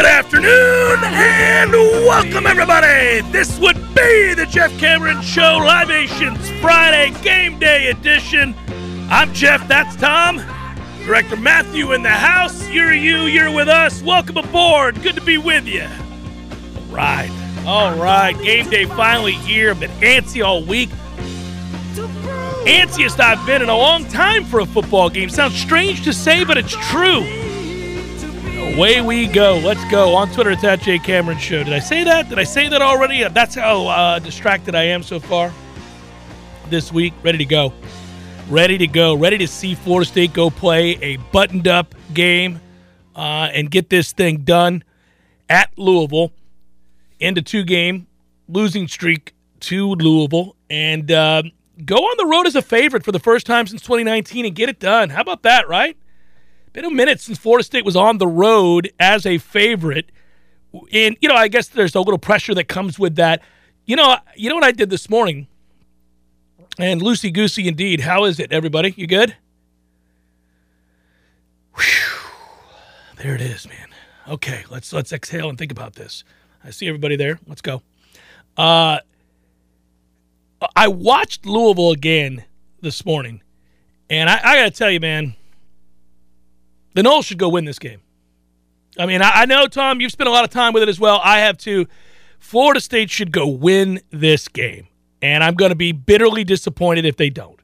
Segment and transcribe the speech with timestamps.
[0.00, 3.20] Good afternoon and welcome everybody.
[3.32, 8.54] This would be the Jeff Cameron Show Libations Friday Game Day edition.
[9.10, 10.38] I'm Jeff, that's Tom.
[11.04, 12.66] Director Matthew in the house.
[12.70, 14.02] You're you, you're with us.
[14.02, 15.02] Welcome aboard.
[15.02, 15.82] Good to be with you.
[15.82, 17.30] All right.
[17.66, 18.32] All right.
[18.42, 19.74] Game day finally here.
[19.74, 20.88] Been antsy all week.
[22.64, 25.28] Antsiest I've been in a long time for a football game.
[25.28, 27.49] Sounds strange to say, but it's true.
[28.80, 29.58] Away we go.
[29.58, 30.14] Let's go.
[30.14, 31.62] On Twitter, it's at Jay Cameron Show.
[31.62, 32.30] Did I say that?
[32.30, 33.22] Did I say that already?
[33.28, 35.52] That's how uh, distracted I am so far
[36.70, 37.12] this week.
[37.22, 37.74] Ready to go.
[38.48, 39.14] Ready to go.
[39.16, 42.58] Ready to see Florida State go play a buttoned up game
[43.14, 44.82] uh, and get this thing done
[45.50, 46.32] at Louisville.
[47.20, 48.06] End a two game
[48.48, 51.42] losing streak to Louisville and uh,
[51.84, 54.70] go on the road as a favorite for the first time since 2019 and get
[54.70, 55.10] it done.
[55.10, 55.98] How about that, right?
[56.72, 60.10] Been a minute since Florida State was on the road as a favorite.
[60.92, 63.42] And, you know, I guess there's a little pressure that comes with that.
[63.86, 65.48] You know, you know what I did this morning?
[66.78, 68.00] And loosey goosey indeed.
[68.00, 68.94] How is it, everybody?
[68.96, 69.36] You good?
[71.74, 71.84] Whew.
[73.16, 73.88] There it is, man.
[74.28, 76.24] Okay, let's let's exhale and think about this.
[76.64, 77.38] I see everybody there.
[77.46, 77.82] Let's go.
[78.56, 79.00] Uh
[80.76, 82.44] I watched Louisville again
[82.80, 83.42] this morning,
[84.08, 85.34] and I, I gotta tell you, man,
[86.94, 88.00] the Noles should go win this game.
[88.98, 90.98] I mean, I, I know, Tom, you've spent a lot of time with it as
[90.98, 91.20] well.
[91.22, 91.86] I have too.
[92.38, 94.88] Florida State should go win this game.
[95.22, 97.60] And I'm going to be bitterly disappointed if they don't.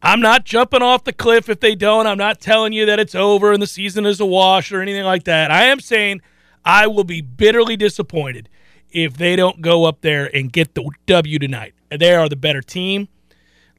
[0.00, 2.06] I'm not jumping off the cliff if they don't.
[2.06, 5.04] I'm not telling you that it's over and the season is a wash or anything
[5.04, 5.50] like that.
[5.50, 6.20] I am saying
[6.64, 8.48] I will be bitterly disappointed
[8.90, 11.74] if they don't go up there and get the W tonight.
[11.90, 13.08] They are the better team.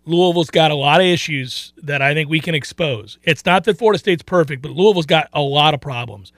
[0.09, 3.17] Louisville's got a lot of issues that I think we can expose.
[3.23, 6.31] It's not that Florida State's perfect, but Louisville's got a lot of problems.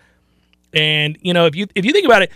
[0.73, 2.31] And you know, if you if you think about it,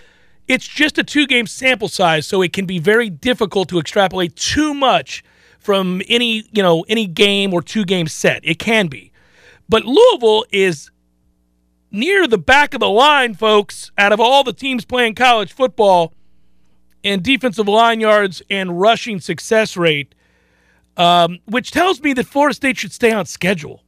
[0.48, 4.36] it's just a two game sample size, so it can be very difficult to extrapolate
[4.36, 5.24] too much
[5.60, 8.42] from any you know any game or two game set.
[8.44, 9.12] It can be,
[9.70, 10.90] but Louisville is
[11.92, 13.92] near the back of the line, folks.
[13.98, 16.14] Out of all the teams playing college football,
[17.06, 20.15] in defensive line yards and rushing success rate
[20.98, 23.84] um, which tells me that Florida State should stay on schedule.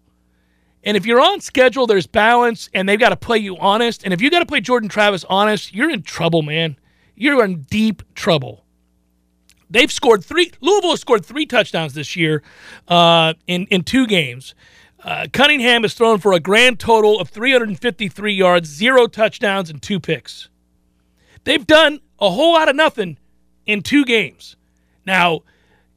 [0.84, 4.04] And if you're on schedule, there's balance, and they've got to play you honest.
[4.04, 6.78] And if you got to play Jordan Travis honest, you're in trouble, man.
[7.16, 8.64] You're in deep trouble.
[9.70, 10.52] They've scored three.
[10.62, 12.42] Louisville has scored three touchdowns this year
[12.88, 14.56] uh, in in two games.
[15.04, 20.00] Uh, Cunningham has thrown for a grand total of 353 yards, zero touchdowns, and two
[20.00, 20.50] picks.
[21.44, 23.18] They've done a whole lot of nothing
[23.66, 24.56] in two games.
[25.06, 25.44] Now,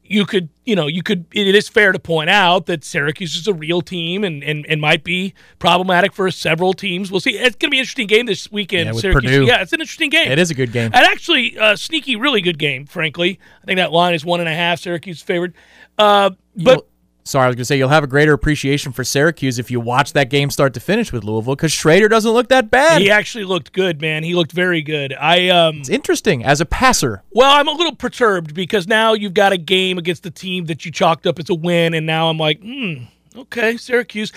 [0.03, 3.47] you could, you know, you could, it is fair to point out that Syracuse is
[3.47, 7.09] a real team and, and, and might be problematic for several teams.
[7.09, 7.31] We'll see.
[7.31, 8.87] It's going to be an interesting game this weekend.
[8.87, 9.31] Yeah, with Syracuse.
[9.31, 9.45] Purdue.
[9.45, 10.29] Yeah, it's an interesting game.
[10.29, 10.91] It is a good game.
[10.93, 13.39] And actually, uh, sneaky, really good game, frankly.
[13.61, 15.53] I think that line is one and a half, Syracuse favored.
[15.97, 16.87] Uh, but
[17.23, 19.79] sorry, I was going to say you'll have a greater appreciation for Syracuse if you
[19.79, 23.01] watch that game start to finish with Louisville because Shrader doesn't look that bad.
[23.01, 24.23] he actually looked good, man.
[24.23, 25.13] He looked very good.
[25.13, 27.23] I, um, It's interesting as a passer.
[27.31, 30.85] Well, I'm a little perturbed because now you've got a game against the team that
[30.85, 33.03] you chalked up as a win, and now I'm like, hmm,
[33.35, 34.31] okay, Syracuse.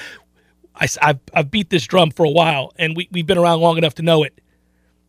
[0.76, 3.78] I, have I've beat this drum for a while, and we, we've been around long
[3.78, 4.40] enough to know it.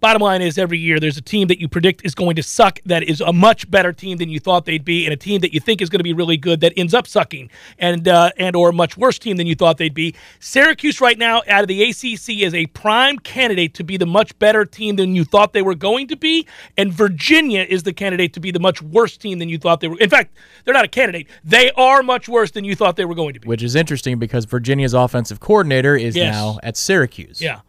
[0.01, 2.79] Bottom line is, every year there's a team that you predict is going to suck
[2.85, 5.53] that is a much better team than you thought they'd be, and a team that
[5.53, 7.49] you think is going to be really good that ends up sucking,
[7.79, 10.13] and uh, and or a much worse team than you thought they'd be.
[10.39, 14.37] Syracuse right now out of the ACC is a prime candidate to be the much
[14.37, 16.45] better team than you thought they were going to be,
[16.77, 19.87] and Virginia is the candidate to be the much worse team than you thought they
[19.87, 19.97] were.
[19.99, 23.15] In fact, they're not a candidate; they are much worse than you thought they were
[23.15, 23.47] going to be.
[23.47, 26.33] Which is interesting because Virginia's offensive coordinator is Yes.
[26.33, 27.41] now at Syracuse.
[27.41, 27.61] Yeah.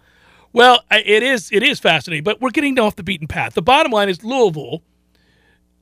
[0.56, 3.52] Well, it is it is fascinating, but we're getting off the beaten path.
[3.52, 4.82] The bottom line is Louisville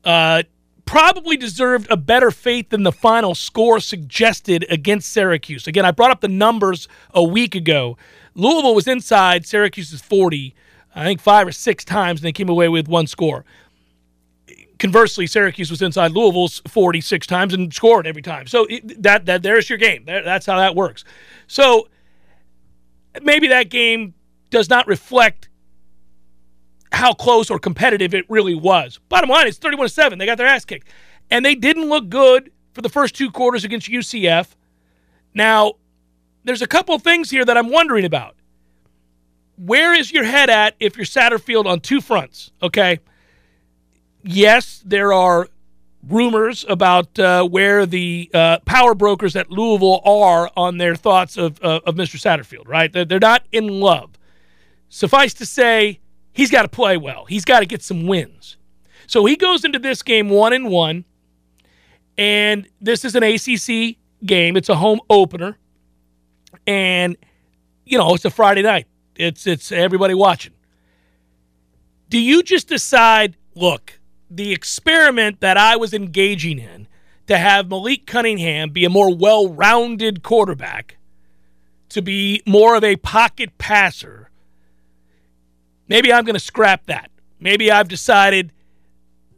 [0.03, 0.43] uh,
[0.85, 5.69] probably deserved a better fate than the final score suggested against Syracuse.
[5.69, 7.97] Again, I brought up the numbers a week ago.
[8.35, 10.57] Louisville was inside Syracuse's 40,
[10.97, 13.45] I think five or six times, and they came away with one score.
[14.81, 18.49] Conversely, Syracuse was inside Louisville's 46 times and scored every time.
[18.49, 18.67] So
[18.99, 20.03] that that there's your game.
[20.05, 21.05] That's how that works.
[21.47, 21.87] So
[23.23, 24.15] maybe that game
[24.55, 25.49] does not reflect
[26.93, 29.01] how close or competitive it really was.
[29.09, 30.17] Bottom line, it's 31 7.
[30.17, 30.89] They got their ass kicked.
[31.29, 34.55] And they didn't look good for the first two quarters against UCF.
[35.35, 35.75] Now,
[36.45, 38.37] there's a couple things here that I'm wondering about.
[39.57, 42.53] Where is your head at if you're Satterfield on two fronts?
[42.63, 43.01] Okay.
[44.23, 45.49] Yes, there are
[46.09, 51.61] rumors about uh, where the uh, power brokers at Louisville are on their thoughts of,
[51.61, 52.21] uh, of Mr.
[52.21, 52.93] Satterfield, right?
[52.93, 54.11] They're, they're not in love.
[54.95, 55.99] Suffice to say,
[56.33, 57.25] he's got to play well.
[57.25, 58.57] He's got to get some wins.
[59.09, 61.05] So he goes into this game one and one,
[62.17, 64.57] and this is an ACC game.
[64.57, 65.59] It's a home opener,
[66.65, 67.17] and
[67.85, 68.87] you know it's a Friday night.
[69.17, 70.53] It's it's everybody watching.
[72.09, 73.99] Do you just decide, look,
[74.31, 76.87] the experiment that I was engaging in
[77.27, 80.99] to have Malik Cunningham be a more well-rounded quarterback,
[81.89, 84.24] to be more of a pocket passer?
[85.89, 87.11] Maybe I'm going to scrap that.
[87.41, 88.53] Maybe I've decided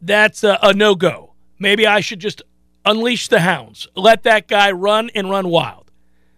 [0.01, 1.33] that's a, a no go.
[1.59, 2.41] Maybe I should just
[2.85, 5.91] unleash the hounds, let that guy run and run wild.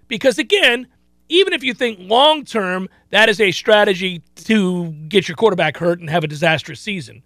[0.07, 0.87] Because again,
[1.29, 5.99] even if you think long term that is a strategy to get your quarterback hurt
[5.99, 7.21] and have a disastrous season,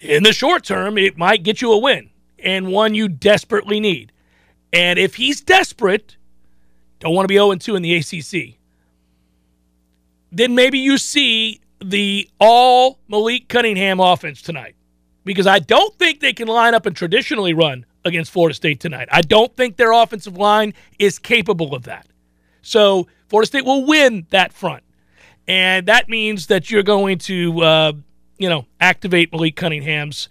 [0.00, 4.12] in the short term, it might get you a win and one you desperately need.
[4.72, 6.16] And if he's desperate,
[7.00, 8.58] don't want to be 0 2 in the ACC,
[10.30, 14.74] then maybe you see the all Malik Cunningham offense tonight
[15.24, 19.08] because I don't think they can line up and traditionally run against Florida State tonight.
[19.12, 22.06] I don't think their offensive line is capable of that.
[22.62, 24.82] So Florida State will win that front.
[25.46, 27.92] And that means that you're going to, uh,
[28.38, 30.28] you know, activate Malik Cunningham's,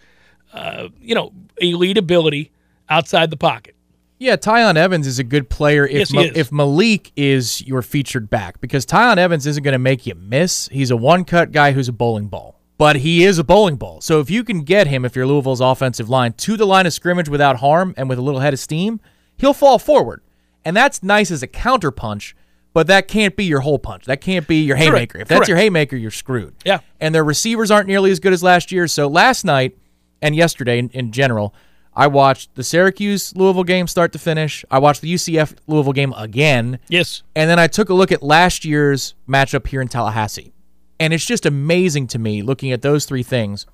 [0.54, 2.52] uh, you know, elite ability
[2.90, 3.76] outside the pocket.
[4.19, 6.31] Yeah, Tiyon Evans is a good player if Yes, Ma- is.
[6.36, 10.68] if Malik is your featured back because Tiyon Evans isn't going to make you miss.
[10.72, 14.02] He's a one cut guy who's a bowling ball, but he is a bowling ball.
[14.02, 16.94] So if you can get him, if you're Louisville's offensive line, to the line of
[16.94, 19.00] scrimmage without harm and with a little head of steam,
[19.38, 20.24] he'll fall forward,
[20.66, 22.36] and that's nice as a counter punch.
[22.74, 24.06] But that can't be your whole punch.
[24.06, 25.19] That can't be your Correct, haymaker.
[25.19, 25.48] If that's correct.
[25.50, 26.54] your haymaker, you're screwed.
[26.64, 26.80] Yeah.
[27.00, 28.88] And their receivers aren't nearly as good as last year.
[28.88, 29.75] So last night
[30.22, 31.56] and yesterday in, in general,
[31.98, 34.64] I watched the Syracuse Louisville game start to finish.
[34.70, 36.78] I watched the UCF Louisville game again.
[36.90, 37.24] Yes.
[37.36, 40.54] And then I took a look at last year's matchup here in Tallahassee.
[41.00, 43.66] And it's just amazing to me looking at those three things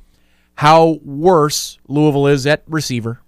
[0.56, 3.20] how worse Louisville is at receiver.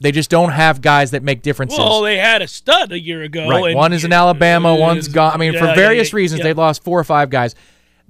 [0.00, 1.78] They just don't have guys that make differences.
[1.78, 3.46] Well, they had a stud a year ago.
[3.46, 3.76] Right.
[3.76, 5.34] One is in Alabama, one's gone.
[5.34, 6.44] I mean, Yeah, for various yeah, reasons, yeah.
[6.44, 7.54] they've lost four or five guys.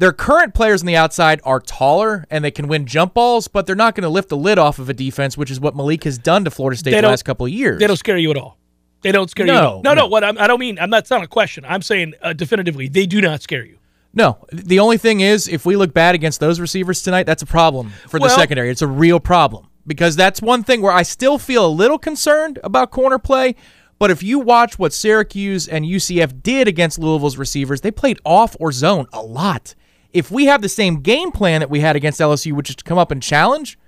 [0.00, 3.66] Their current players on the outside are taller and they can win jump balls, but
[3.66, 6.04] they're not going to lift the lid off of a defense, which is what Malik
[6.04, 7.78] has done to Florida State the last couple of years.
[7.78, 8.56] They don't scare you at all.
[9.02, 9.52] They don't scare you.
[9.52, 9.82] No, all.
[9.82, 10.00] No, no.
[10.00, 10.06] no.
[10.06, 10.78] What I'm, I don't mean.
[10.78, 11.00] I'm not.
[11.00, 11.66] It's not a question.
[11.66, 13.76] I'm saying uh, definitively they do not scare you.
[14.14, 17.46] No, the only thing is, if we look bad against those receivers tonight, that's a
[17.46, 18.70] problem for the secondary.
[18.70, 22.58] It's a real problem because that's one thing where I still feel a little concerned
[22.64, 23.54] about corner play.
[23.98, 28.56] But if you watch what Syracuse and UCF did against Louisville's receivers, they played off
[28.58, 29.74] or zone a lot.
[30.12, 32.84] If we have the same game plan that we had against LSU, which is to
[32.84, 33.78] come up and challenge,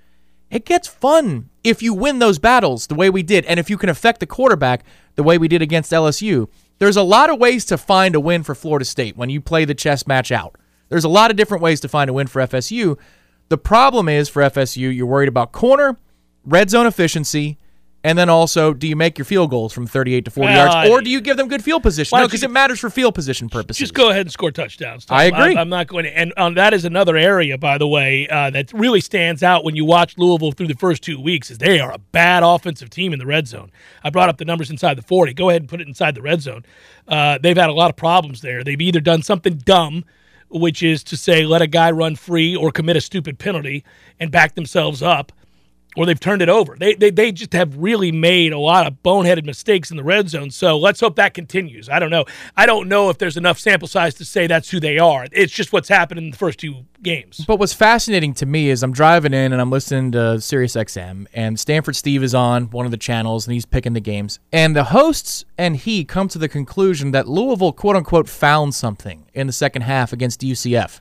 [0.49, 3.77] it gets fun if you win those battles the way we did, and if you
[3.77, 4.83] can affect the quarterback
[5.15, 6.47] the way we did against LSU.
[6.79, 9.65] There's a lot of ways to find a win for Florida State when you play
[9.65, 10.55] the chess match out.
[10.89, 12.97] There's a lot of different ways to find a win for FSU.
[13.49, 15.97] The problem is for FSU, you're worried about corner,
[16.45, 17.57] red zone efficiency,
[18.05, 20.75] And then also, do you make your field goals from 38 to 40 Well, yards,
[20.75, 22.17] I- or do you give them good field position?
[22.17, 23.79] No, because it matters for field position purposes.
[23.79, 25.05] Just go ahead and score touchdowns.
[25.05, 25.17] Tom.
[25.17, 25.53] I agree.
[25.53, 26.17] I'm, I'm not going to.
[26.17, 29.77] And um, that is another area, by the way, uh, that really stands out when
[29.77, 31.49] you watch Louisville through the first two weeks.
[31.49, 33.71] Is they are a bad offensive team in the red zone.
[34.03, 35.33] I brought up the numbers inside the 40.
[35.33, 36.65] Go ahead and put it inside the red zone.
[37.07, 38.65] Uh, they've had a lot of problems there.
[38.65, 40.03] They've either done something dumb,
[40.49, 43.85] which is to say let a guy run free or commit a stupid penalty
[44.19, 45.31] and back themselves up
[45.95, 46.75] or they've turned it over.
[46.77, 50.29] They, they they just have really made a lot of boneheaded mistakes in the red
[50.29, 50.51] zone.
[50.51, 51.89] So let's hope that continues.
[51.89, 52.25] I don't know.
[52.55, 55.27] I don't know if there's enough sample size to say that's who they are.
[55.31, 57.43] It's just what's happened in the first two games.
[57.45, 61.27] But what's fascinating to me is I'm driving in and I'm listening to Sirius XM,
[61.33, 64.39] and Stanford Steve is on one of the channels and he's picking the games.
[64.51, 69.25] And the hosts and he come to the conclusion that Louisville, quote unquote, found something
[69.33, 70.99] in the second half against UCF.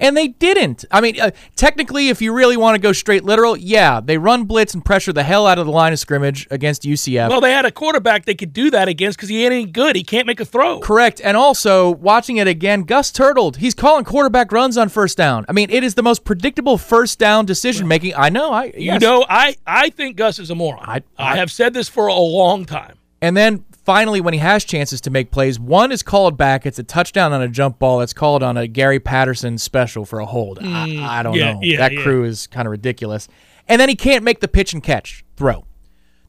[0.00, 0.84] And they didn't.
[0.90, 4.44] I mean, uh, technically, if you really want to go straight literal, yeah, they run
[4.44, 7.28] blitz and pressure the hell out of the line of scrimmage against UCF.
[7.28, 9.96] Well, they had a quarterback they could do that against because he ain't any good.
[9.96, 10.80] He can't make a throw.
[10.80, 11.20] Correct.
[11.22, 15.44] And also, watching it again, Gus Turtled, he's calling quarterback runs on first down.
[15.48, 18.14] I mean, it is the most predictable first down decision making.
[18.16, 18.52] I know.
[18.52, 20.84] I You know, I, I think Gus is a moron.
[20.84, 22.94] I- I, I- have said this for a long time.
[23.20, 26.66] And then finally, when he has chances to make plays, one is called back.
[26.66, 28.00] It's a touchdown on a jump ball.
[28.00, 30.58] That's called on a Gary Patterson special for a hold.
[30.60, 31.60] I, I don't Mm, yeah, know.
[31.62, 32.02] yeah, that yeah.
[32.02, 33.28] crew is kind of ridiculous.
[33.66, 35.64] And then he can't make the pitch and catch throw.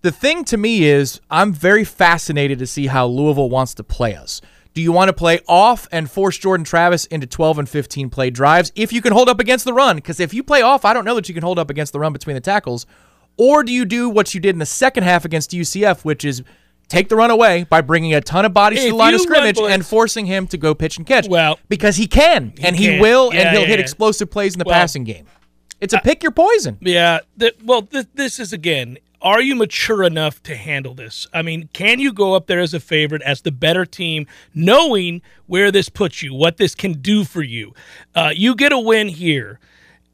[0.03, 4.15] The thing to me is, I'm very fascinated to see how Louisville wants to play
[4.15, 4.39] us.
[4.73, 8.29] Do you want to play off and force Jordan Travis into 12 and 15 play
[8.29, 9.97] drives if you can hold up against the run?
[9.97, 11.99] Because if you play off, I don't know that you can hold up against the
[11.99, 12.85] run between the tackles.
[13.35, 16.41] Or do you do what you did in the second half against UCF, which is
[16.89, 19.57] take the run away by bringing a ton of bodies to the line of scrimmage
[19.59, 21.27] and forcing him to go pitch and catch?
[21.29, 23.01] Well, because he can, and he can.
[23.01, 23.83] will, Yeah, and he'll yeah, hit yeah.
[23.83, 25.25] explosive plays in the Well, passing game.
[25.79, 26.77] It's a pick your poison.
[26.81, 27.19] Yeah.
[27.39, 28.97] th- well, th- this is again.
[29.21, 31.27] Are you mature enough to handle this?
[31.33, 35.21] I mean, can you go up there as a favorite, as the better team, knowing
[35.45, 37.73] where this puts you, what this can do for you?
[38.15, 39.59] Uh, you get a win here,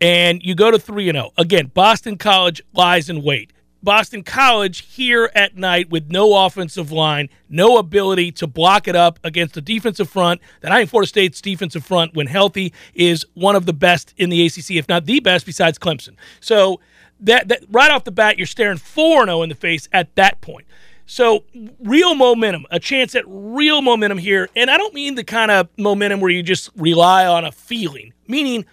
[0.01, 1.31] and you go to three and zero.
[1.37, 3.51] Again, Boston College lies in wait.
[3.85, 9.19] Boston College here at night with no offensive line, no ability to block it up
[9.23, 10.41] against a defensive front.
[10.61, 14.29] That I think Florida State's defensive front, when healthy, is one of the best in
[14.29, 16.15] the ACC, if not the best, besides Clemson.
[16.39, 16.81] So
[17.21, 20.13] that, that right off the bat, you're staring four and zero in the face at
[20.15, 20.65] that point.
[21.05, 21.43] So
[21.79, 25.69] real momentum, a chance at real momentum here, and I don't mean the kind of
[25.77, 28.65] momentum where you just rely on a feeling, meaning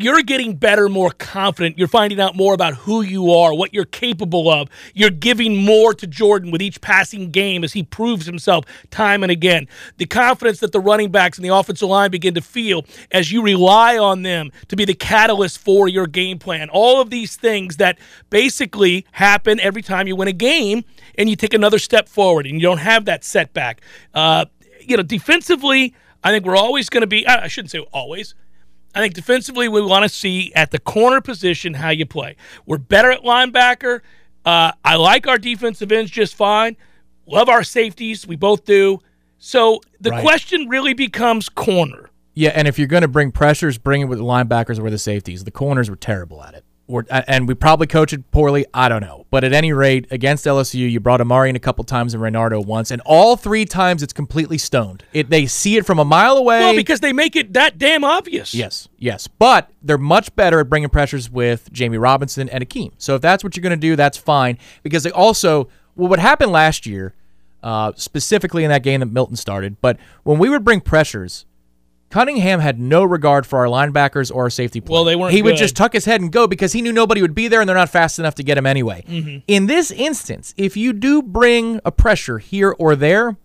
[0.00, 1.76] you're getting better, more confident.
[1.76, 4.68] You're finding out more about who you are, what you're capable of.
[4.94, 9.32] You're giving more to Jordan with each passing game as he proves himself time and
[9.32, 9.66] again.
[9.96, 13.42] The confidence that the running backs and the offensive line begin to feel as you
[13.42, 16.68] rely on them to be the catalyst for your game plan.
[16.70, 17.98] All of these things that
[18.30, 20.84] basically happen every time you win a game
[21.16, 23.80] and you take another step forward and you don't have that setback.
[24.14, 24.44] Uh,
[24.80, 28.36] you know, defensively, I think we're always going to be, I I shouldn't say always.
[28.94, 32.36] I think defensively, we want to see at the corner position how you play.
[32.66, 34.00] We're better at linebacker.
[34.44, 36.76] Uh, I like our defensive ends just fine.
[37.26, 38.26] Love our safeties.
[38.26, 38.98] We both do.
[39.38, 40.22] So the Right.
[40.22, 42.10] question really becomes corner.
[42.34, 44.98] Yeah, and if you're going to bring pressures, bring it with the linebackers or the
[44.98, 45.44] safeties.
[45.44, 46.64] The corners were terrible at it.
[46.88, 48.64] Or, and we probably coached it poorly.
[48.72, 49.26] I don't know.
[49.30, 52.64] But at any rate, against LSU, you brought Amari in a couple times and Renardo
[52.64, 55.04] once, and all three times it's completely stoned.
[55.12, 56.60] It they see it from a mile away.
[56.60, 58.54] Well, because they make it that damn obvious.
[58.54, 59.28] Yes, yes.
[59.28, 62.92] But they're much better at bringing pressures with Jammie Robinson and Akeem.
[62.96, 64.56] So if that's what you're going to do, that's fine.
[64.82, 67.12] Because they also, well, what happened last year,
[67.62, 71.44] uh, specifically in that game that Milton started, but when we would bring pressures,
[72.10, 74.94] Cunningham had no regard for our linebackers or our safety play.
[74.94, 77.20] Well, they weren't He would just tuck his head and go because he knew nobody
[77.20, 79.04] would be there and they're not fast enough to get him anyway.
[79.06, 79.38] Mm-hmm.
[79.46, 83.36] In this instance, if you do bring a pressure here or there,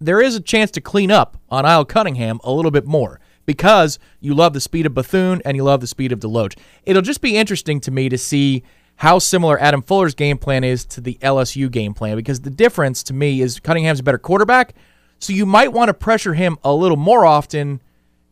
[0.00, 3.98] there is a chance to clean up on Isle Cunningham a little bit more because
[4.18, 6.58] you love the speed of Bethune and you love the speed of Deloach.
[6.84, 8.64] It'll just be interesting to me to see
[8.96, 13.02] how similar Adam Fuller's game plan is to the LSU game plan because the difference
[13.04, 14.74] to me is Cunningham's a better quarterback,
[15.18, 17.80] so you might want to pressure him a little more often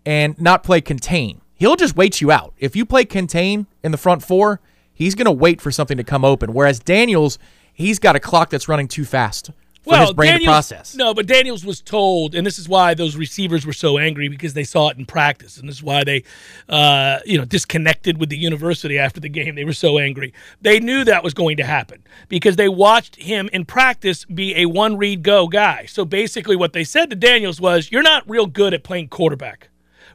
[0.09, 1.43] and not play contain.
[1.55, 2.55] He'll just wait you out.
[2.57, 4.59] If you play contain in the front four,
[4.95, 6.55] he's going to wait for something to come open.
[6.55, 7.39] Whereas Daniels,
[7.75, 9.51] he's got a clock that's running too fast
[9.83, 10.95] for his brain Daniels, to process.
[10.95, 14.55] No, but Daniels was told, and this is why those receivers were so angry because
[14.55, 16.25] they saw it in practice, and this is why they,
[16.71, 19.57] uh, you know, disconnected with the university after the game.
[19.57, 20.33] They were so angry.
[20.63, 24.65] They knew that was going to happen because they watched him in practice be a
[24.67, 25.85] one read go guy.
[25.85, 29.69] So basically, what they said to Daniels was, "You're not real good at playing quarterback,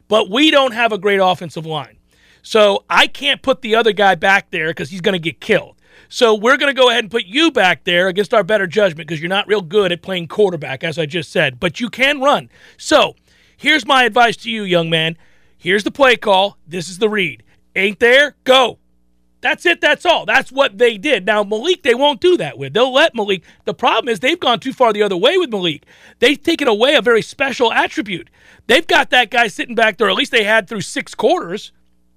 [0.08, 1.98] but we don't have a great offensive line."
[2.42, 5.76] So I can't put the other guy back there because he's going to get killed.
[6.08, 9.08] So we're going to go ahead and put you back there against our better judgment
[9.08, 12.20] because you're not real good at playing quarterback, as I just said, but you can
[12.20, 12.50] run.
[12.76, 13.16] So
[13.56, 15.16] here's my advice to you, young man.
[15.56, 16.58] Here's the play call.
[16.66, 17.42] This is the read.
[17.74, 18.36] Ain't there?
[18.44, 18.78] Go.
[19.44, 19.82] That's it.
[19.82, 20.24] That's all.
[20.24, 21.26] That's what they did.
[21.26, 22.72] Now, Malik, they won't do that with.
[22.72, 23.42] They'll let Malik.
[23.66, 25.84] The problem is they've gone too far the other way with Malik.
[26.18, 28.30] They've taken away a very special attribute.
[28.68, 31.72] They've got that guy sitting back there, at least they had through six quarters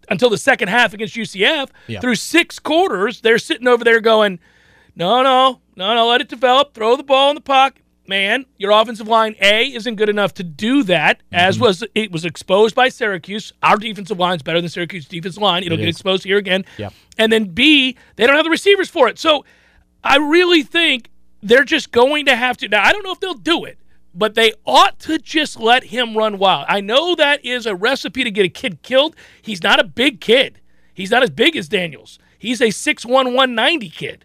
[0.07, 1.69] until the second half against UCF.
[1.87, 1.99] Yeah.
[1.99, 4.39] Through six quarters, they're sitting over there going,
[4.95, 6.73] no, no, no, no, let it develop.
[6.73, 7.81] Throw the ball in the pocket.
[8.07, 11.65] Man, your offensive line A isn't good enough to do that, as mm-hmm.
[11.65, 13.51] was it was exposed by Syracuse.
[13.61, 15.63] Our defensive line is better than Syracuse defensive line.
[15.63, 15.95] It'll It get is.
[15.95, 16.63] exposed here again.
[16.77, 16.89] Yeah.
[17.17, 19.19] And then B, they don't have the receivers for it.
[19.19, 19.43] So
[20.03, 21.09] I really think
[21.43, 22.69] they're just going to have to.
[22.69, 23.77] Now, I don't know if they'll do it,
[24.13, 26.65] but they ought to just let him run wild.
[26.69, 29.15] I know that is a recipe to get a kid killed.
[29.41, 30.59] He's not a big kid,
[30.93, 32.19] he's not as big as Daniels.
[32.39, 34.23] He's a 6'1, 190 kid.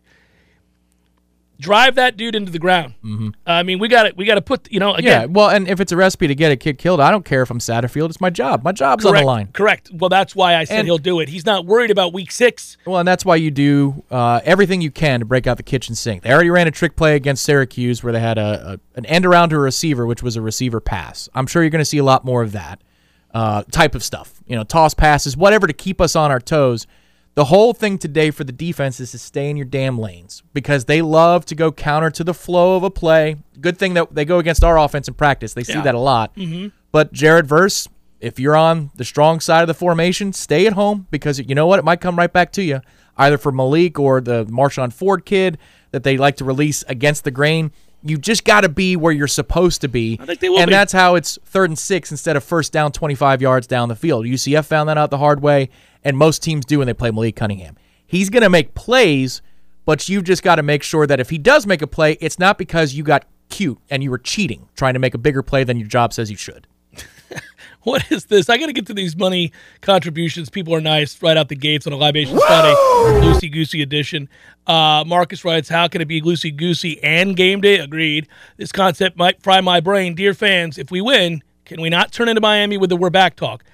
[1.60, 2.94] Drive that dude into the ground.
[3.04, 3.28] Mm-hmm.
[3.46, 5.78] I mean, we got to we got to put you know Yeah, well, and if
[5.80, 8.08] it's a recipe to get a kid killed, I don't care if I'm Satterfield.
[8.08, 8.64] It's my job.
[8.64, 9.48] My job's on the line.
[9.52, 9.88] correct.
[9.92, 11.28] Well, that's why I said And- he'll do it.
[11.28, 12.76] He's not worried about week six.
[12.84, 15.94] Well, and that's why you do uh, everything you can to break out the kitchen
[15.94, 16.24] sink.
[16.24, 19.24] They already ran a trick play against Syracuse where they had a, a an end
[19.24, 21.28] around to a receiver, which was a receiver pass.
[21.32, 22.80] I'm sure you're going to see a lot more of that
[23.34, 24.42] uh, type of stuff.
[24.48, 26.88] You know, toss passes, whatever to keep us on our toes.
[27.34, 30.84] The whole thing today for the defense is to stay in your damn lanes because
[30.84, 33.36] they love to go counter to the flow of a play.
[33.58, 35.54] Good thing that they go against our offense in practice.
[35.54, 35.82] They see Yeah.
[35.82, 36.34] that a lot.
[36.36, 36.68] Mm-hmm.
[36.90, 37.88] But Jared Verse,
[38.20, 41.66] if you're on the strong side of the formation, stay at home because you know
[41.66, 41.78] what?
[41.78, 42.82] It might come right back to you,
[43.16, 45.56] either for Malik or the Marshon Ford kid
[45.90, 47.72] that they like to release against the grain.
[48.02, 50.18] You just got to be where you're supposed to be.
[50.20, 50.72] I think they will and be.
[50.72, 54.26] that's how it's third and six instead of first down 25 yards down the field.
[54.26, 55.68] UCF found that out the hard way,
[56.02, 57.76] and most teams do when they play Malik Cunningham.
[58.06, 59.40] He's going to make plays,
[59.84, 62.38] but you've just got to make sure that if he does make a play, it's
[62.38, 65.64] not because you got cute and you were cheating, trying to make a bigger play
[65.64, 66.66] than your job says you should.
[67.82, 68.48] What is this?
[68.48, 70.48] I got to get to these money contributions.
[70.48, 74.28] People are nice right out the gates on a Libation Sunday, loosey goosey edition.
[74.68, 77.80] Uh, Marcus writes, How can it be loosey goosey and game day?
[77.80, 78.28] Agreed.
[78.56, 80.14] This concept might fry my brain.
[80.14, 83.34] Dear fans, if we win, can we not turn into Miami with the we're back
[83.34, 83.64] talk?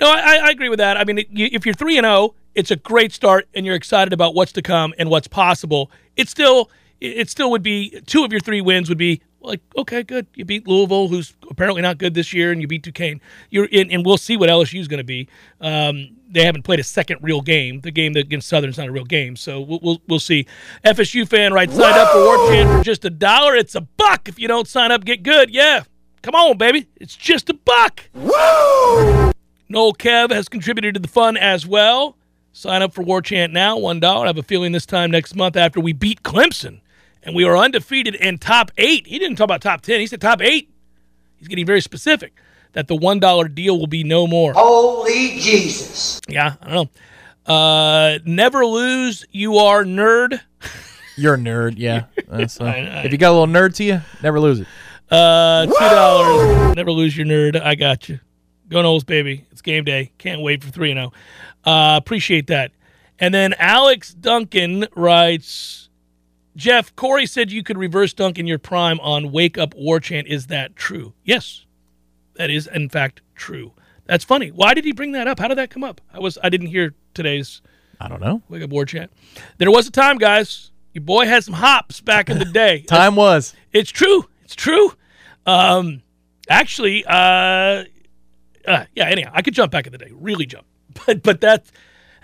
[0.00, 0.96] No, I, I agree with that.
[0.96, 4.34] I mean, if you're 3 and 0, it's a great start and you're excited about
[4.34, 5.90] what's to come and what's possible.
[6.16, 10.02] It's still it still would be two of your three wins would be like okay,
[10.02, 10.26] good.
[10.34, 13.20] You beat Louisville, who's apparently not good this year, and you beat Duquesne.
[13.50, 15.28] You're in, and we'll see what LSU is going to be.
[15.60, 17.80] Um, they haven't played a second real game.
[17.80, 20.46] The game against Southern's not a real game, so we'll we'll, we'll see.
[20.84, 23.54] FSU fan right signed up for War Chant for just a dollar.
[23.54, 24.28] It's a buck.
[24.28, 25.50] If you don't sign up, get good.
[25.50, 25.84] Yeah,
[26.22, 26.88] come on, baby.
[26.96, 28.08] It's just a buck.
[29.70, 32.16] Noel Kev has contributed to the fun as well.
[32.52, 34.24] Sign up for War Chant now, one dollar.
[34.24, 36.80] I have a feeling this time next month after we beat Clemson
[37.28, 39.06] and we are undefeated in top eight.
[39.06, 40.00] He didn't talk about top ten.
[40.00, 40.70] He said top eight.
[41.36, 42.32] He's getting very specific
[42.72, 44.54] that the one dollar deal will be no more.
[44.54, 46.20] Holy Jesus.
[46.26, 46.90] Yeah, I don't
[47.46, 47.54] know.
[47.54, 49.24] Uh, never lose.
[49.30, 50.40] You are nerd.
[51.16, 52.04] You're a nerd, yeah.
[52.28, 54.66] That's, uh, I- I- if you got a little nerd to you, never lose it.
[55.10, 56.76] Uh, two dollars.
[56.76, 57.60] Never lose your nerd.
[57.60, 58.20] I got you.
[58.68, 59.44] Go Noles, baby.
[59.50, 60.12] It's game day.
[60.18, 61.12] Can't wait for three and zero.
[61.64, 62.72] Uh, appreciate that.
[63.18, 65.87] And then Alex Duncan writes,
[66.58, 70.26] Jeff Corey said you could reverse dunk in your prime on Wake Up War Chant.
[70.26, 71.14] Is that true?
[71.22, 71.64] Yes,
[72.34, 73.72] that is in fact true.
[74.06, 74.50] That's funny.
[74.50, 75.38] Why did he bring that up?
[75.38, 76.00] How did that come up?
[76.12, 77.62] I was I didn't hear today's
[78.00, 78.42] I don't know.
[78.48, 79.12] Wake Up War Chant.
[79.58, 80.72] There was a time, guys.
[80.94, 82.82] Your boy had some hops back in the day.
[82.82, 83.54] Time was.
[83.72, 84.28] It's true.
[84.42, 84.92] It's true.
[85.46, 86.02] Um,
[86.48, 87.84] actually, uh,
[88.66, 89.06] uh, yeah.
[89.06, 90.66] Anyhow, I could jump back in the day, really jump,
[91.06, 91.66] but but that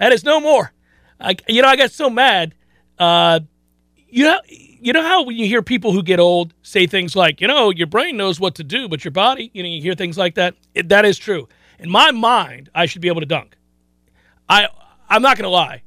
[0.00, 0.72] that is no more.
[1.20, 2.56] I you know I got so mad.
[2.98, 3.40] Uh,
[4.14, 7.40] you know you know how when you hear people who get old say things like
[7.40, 9.96] you know your brain knows what to do, but your body you know you hear
[9.96, 10.54] things like that.
[10.72, 11.48] It, that is true.
[11.80, 13.56] In my mind, I should be able to dunk.
[14.48, 14.68] I
[15.08, 15.82] I'm not gonna lie.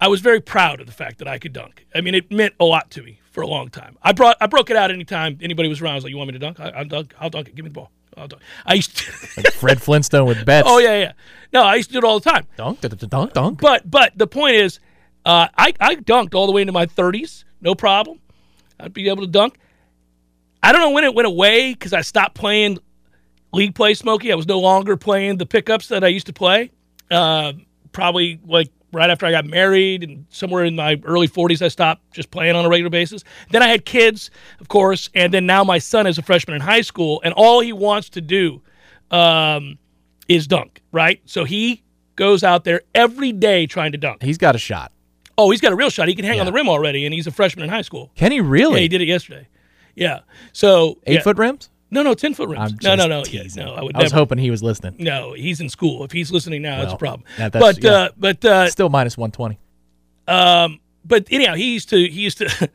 [0.00, 1.86] I was very proud of the fact that I could dunk.
[1.94, 3.96] I mean, it meant a lot to me for a long time.
[4.02, 5.92] I brought I broke it out anytime anybody was around.
[5.92, 6.58] I was like, "You want me to dunk?
[6.58, 7.14] I, I'll dunk.
[7.20, 7.54] I'll dunk it.
[7.54, 7.92] Give me the ball.
[8.16, 9.12] I'll dunk." I used to.
[9.36, 10.66] Like Fred Flintstone with bets.
[10.68, 11.12] oh yeah, yeah.
[11.52, 12.48] No, I used to do it all the time.
[12.56, 13.60] Dunk, dunk, dunk, dunk, dunk.
[13.60, 14.80] But but the point is,
[15.28, 18.18] uh, I I dunked all the way into my 30s, no problem.
[18.80, 19.58] I'd be able to dunk.
[20.62, 22.78] I don't know when it went away because I stopped playing
[23.52, 24.32] league play, Smokey.
[24.32, 26.70] I was no longer playing the pickups that I used to play.
[27.10, 27.52] Uh,
[27.92, 32.10] probably like right after I got married and somewhere in my early 40s, I stopped
[32.14, 33.22] just playing on a regular basis.
[33.50, 36.62] Then I had kids, of course, and then now my son is a freshman in
[36.62, 38.62] high school, and all he wants to do
[39.10, 39.78] um,
[40.26, 41.20] is dunk, right?
[41.26, 41.82] So he
[42.16, 44.22] goes out there every day trying to dunk.
[44.22, 44.90] He's got a shot.
[45.38, 46.08] Oh, he's got a real shot.
[46.08, 48.10] He can hang on the rim already, and he's a freshman in high school.
[48.16, 48.74] Can he really?
[48.74, 49.46] Yeah, he did it yesterday.
[49.94, 50.20] Yeah.
[50.52, 51.22] So Eight yeah.
[51.22, 51.70] foot rims?
[51.90, 52.72] No, no, ten foot rims.
[52.72, 53.72] I'm no, no, no, yeah, no.
[53.74, 54.20] I would I was never.
[54.20, 54.96] hoping he was listening.
[54.98, 56.04] No, he's in school.
[56.04, 57.24] If he's listening now, it's a problem.
[57.38, 57.90] that- but yeah.
[57.90, 59.58] uh, but uh, Still minus 120.
[60.26, 62.46] um, but anyhow, he used to he used to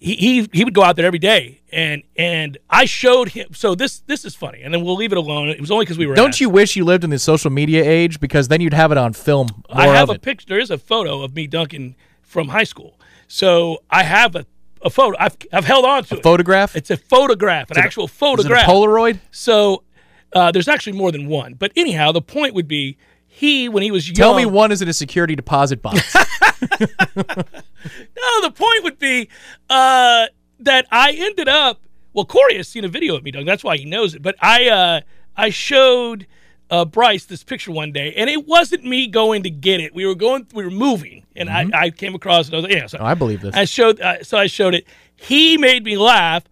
[0.00, 3.52] he, he he would go out there every day, and and I showed him.
[3.52, 5.48] So this this is funny, and then we'll leave it alone.
[5.50, 6.14] It was only because we were.
[6.14, 6.40] Don't asked.
[6.40, 8.18] you wish you lived in the social media age?
[8.18, 9.48] Because then you'd have it on film.
[9.68, 10.22] I have a it.
[10.22, 10.46] picture.
[10.48, 12.98] There is a photo of me dunking from high school.
[13.28, 14.46] So I have a,
[14.82, 15.16] a photo.
[15.20, 16.22] I've I've held on to it.
[16.22, 16.74] photograph.
[16.74, 18.66] It's a photograph, an a- actual Is it a photograph.
[18.66, 19.18] Polaroid?
[19.30, 19.84] So
[20.32, 21.54] uh, there's actually more than one.
[21.54, 24.14] But anyhow, the point would be he when he was young.
[24.14, 26.16] Tell me one is in a security deposit box.
[27.82, 29.28] No, the point would be
[29.70, 30.26] uh,
[30.58, 31.80] that I ended up.
[32.12, 33.46] Well, Corey has seen a video of me, Doug.
[33.46, 34.20] That's why he knows it.
[34.22, 35.00] But I uh,
[35.36, 36.26] I showed
[36.70, 39.94] uh, Bryce this picture one day, and it wasn't me going to get it.
[39.94, 42.54] We were going, we were moving, and I, I came across it.
[42.54, 42.86] I was like, yeah.
[42.86, 43.54] So Oh, I believe this.
[43.54, 44.86] I showed, uh, so I showed it.
[45.16, 46.44] He made me laugh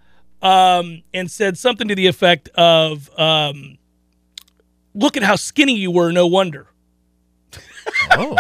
[0.42, 3.79] um, and said something to the effect of, um,
[4.94, 6.11] "Look at how skinny you were.
[6.12, 6.68] No wonder."
[8.12, 8.37] Oh.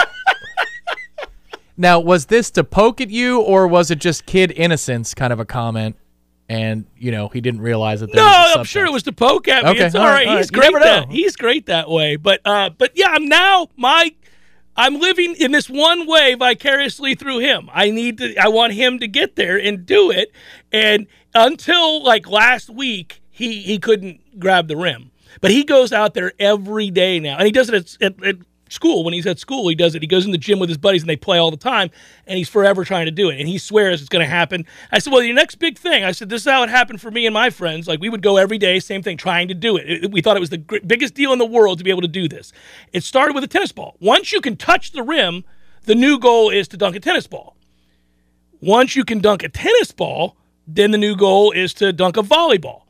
[1.78, 5.40] Now, was this to poke at you, or was it just kid innocence kind of
[5.40, 5.96] a comment?
[6.50, 8.10] And you know he didn't realize that.
[8.10, 9.70] There No, was a I'm sure it was to poke at me.
[9.70, 10.38] Okay, it's all all right, right.
[10.38, 10.64] He's right.
[10.64, 10.82] You great.
[10.82, 12.16] That, he's great that way.
[12.16, 14.14] But uh, but yeah, I'm now my.
[14.76, 17.68] I'm living in this one way vicariously through him.
[17.72, 18.36] I need to.
[18.36, 20.30] I want him to get there and do it.
[20.72, 25.10] And until like last week, he he couldn't grab the rim.
[25.40, 28.36] But he goes out there every day now, and he does it at, at, at
[28.72, 29.04] school.
[29.04, 30.02] When he's at school, he does it.
[30.02, 31.90] He goes in the gym with his buddies, and they play all the time.
[32.26, 33.38] And he's forever trying to do it.
[33.38, 34.66] And he swears it's going to happen.
[34.92, 37.10] I said, "Well, your next big thing." I said, "This is how it happened for
[37.10, 37.88] me and my friends.
[37.88, 40.04] Like we would go every day, same thing, trying to do it.
[40.04, 42.02] It- we thought it was the gr- biggest deal in the world to be able
[42.02, 42.52] to do this.
[42.92, 43.96] It started with a tennis ball.
[44.00, 45.44] Once you can touch the rim,
[45.84, 47.56] the new goal is to dunk a tennis ball.
[48.60, 52.22] Once you can dunk a tennis ball, then the new goal is to dunk a
[52.22, 52.82] volleyball.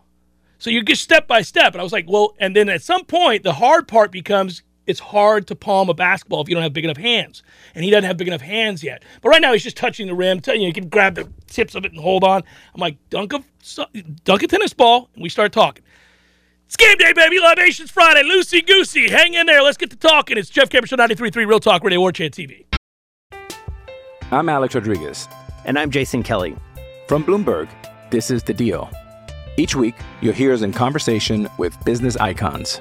[0.59, 1.75] So you get step by step.
[1.75, 4.99] And I was like, well, and then at some point, the hard part becomes it's
[4.99, 7.43] hard to palm a basketball if you don't have big enough hands.
[7.75, 9.05] And he doesn't have big enough hands yet.
[9.21, 10.41] But right now, he's just touching the rim.
[10.41, 12.43] Tell you, you can grab the tips of it and hold on.
[12.75, 13.45] I'm like, dunk a,
[14.25, 15.11] dunk a tennis ball.
[15.15, 15.85] And we start talking.
[16.67, 17.39] It's game day, baby.
[17.39, 18.23] Libations Friday.
[18.23, 19.11] Loosey goosey.
[19.11, 19.63] Hang in there.
[19.63, 20.39] Let's get to talking.
[20.39, 22.65] It's Jeff Cameron Show 93.3 Real Talk Radio War Chant TV.
[24.31, 25.29] I'm Alex Rodriguez.
[25.67, 26.57] And I'm Jason Kelly.
[27.09, 27.69] From Bloomberg,
[28.11, 28.91] this is The Deal.
[29.59, 32.81] Each week, you'll hear us in conversation with business icons.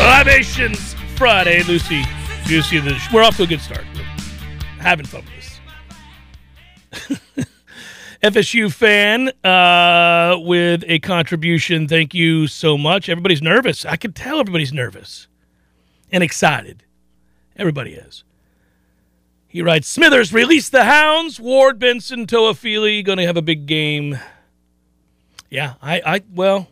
[0.00, 2.02] Libations Friday, Lucy.
[2.48, 2.80] Lucy,
[3.12, 3.84] we're off to a good start.
[3.94, 5.22] We're having fun
[6.90, 7.46] with this.
[8.22, 11.86] FSU fan uh, with a contribution.
[11.86, 13.10] Thank you so much.
[13.10, 13.84] Everybody's nervous.
[13.84, 15.28] I can tell everybody's nervous
[16.10, 16.82] and excited.
[17.56, 18.24] Everybody is.
[19.48, 21.38] He writes Smithers release the hounds.
[21.38, 24.18] Ward Benson, Toafili going to have a big game.
[25.50, 26.68] Yeah, I, I well,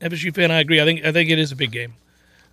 [0.00, 0.80] FSU fan, I agree.
[0.80, 1.94] I think I think it is a big game.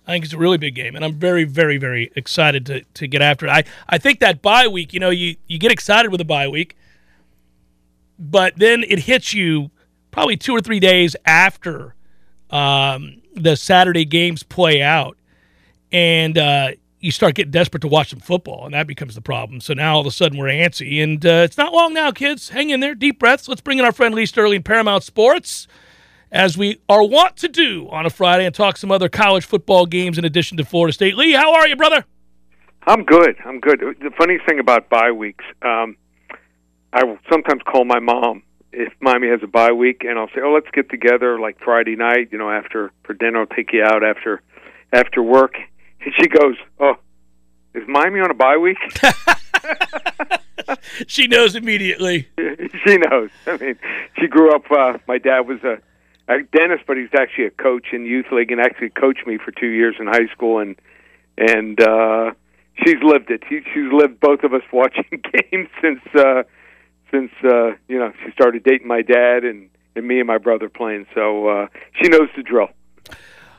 [0.06, 3.06] I think it's a really big game, and I'm very, very, very excited to, to
[3.06, 3.50] get after it.
[3.50, 6.48] I, I think that bye week, you know, you, you get excited with a bye
[6.48, 6.78] week,
[8.18, 9.70] but then it hits you
[10.10, 11.94] probably two or three days after
[12.48, 15.18] um, the Saturday games play out,
[15.92, 19.60] and uh, you start getting desperate to watch some football, and that becomes the problem.
[19.60, 22.48] So now all of a sudden we're antsy, and uh, it's not long now, kids.
[22.48, 23.46] Hang in there, deep breaths.
[23.46, 25.68] Let's bring in our friend Lee Sterling, Paramount Sports
[26.30, 29.86] as we are wont to do on a Friday and talk some other college football
[29.86, 31.16] games in addition to Florida State.
[31.16, 32.04] Lee, how are you, brother?
[32.86, 33.36] I'm good.
[33.44, 33.80] I'm good.
[33.80, 35.96] The funny thing about bye weeks, um,
[36.92, 40.40] I will sometimes call my mom if Miami has a bye week, and I'll say,
[40.42, 43.40] "Oh, let's get together like Friday night, you know, after for dinner.
[43.40, 44.42] I'll take you out after
[44.92, 45.54] after work."
[46.00, 46.94] And she goes, "Oh,
[47.74, 48.78] is Miami on a bye week?"
[51.06, 52.28] she knows immediately.
[52.86, 53.30] she knows.
[53.46, 53.78] I mean,
[54.18, 54.70] she grew up.
[54.70, 55.78] Uh, my dad was a,
[56.28, 59.50] a dentist, but he's actually a coach in youth league, and actually coached me for
[59.50, 60.76] two years in high school, and
[61.36, 62.32] and uh,
[62.84, 63.42] she's lived it.
[63.48, 66.42] She, she's lived both of us watching games since uh,
[67.10, 70.68] since uh, you know she started dating my dad, and and me and my brother
[70.68, 71.06] playing.
[71.14, 71.66] So uh,
[72.00, 72.68] she knows the drill.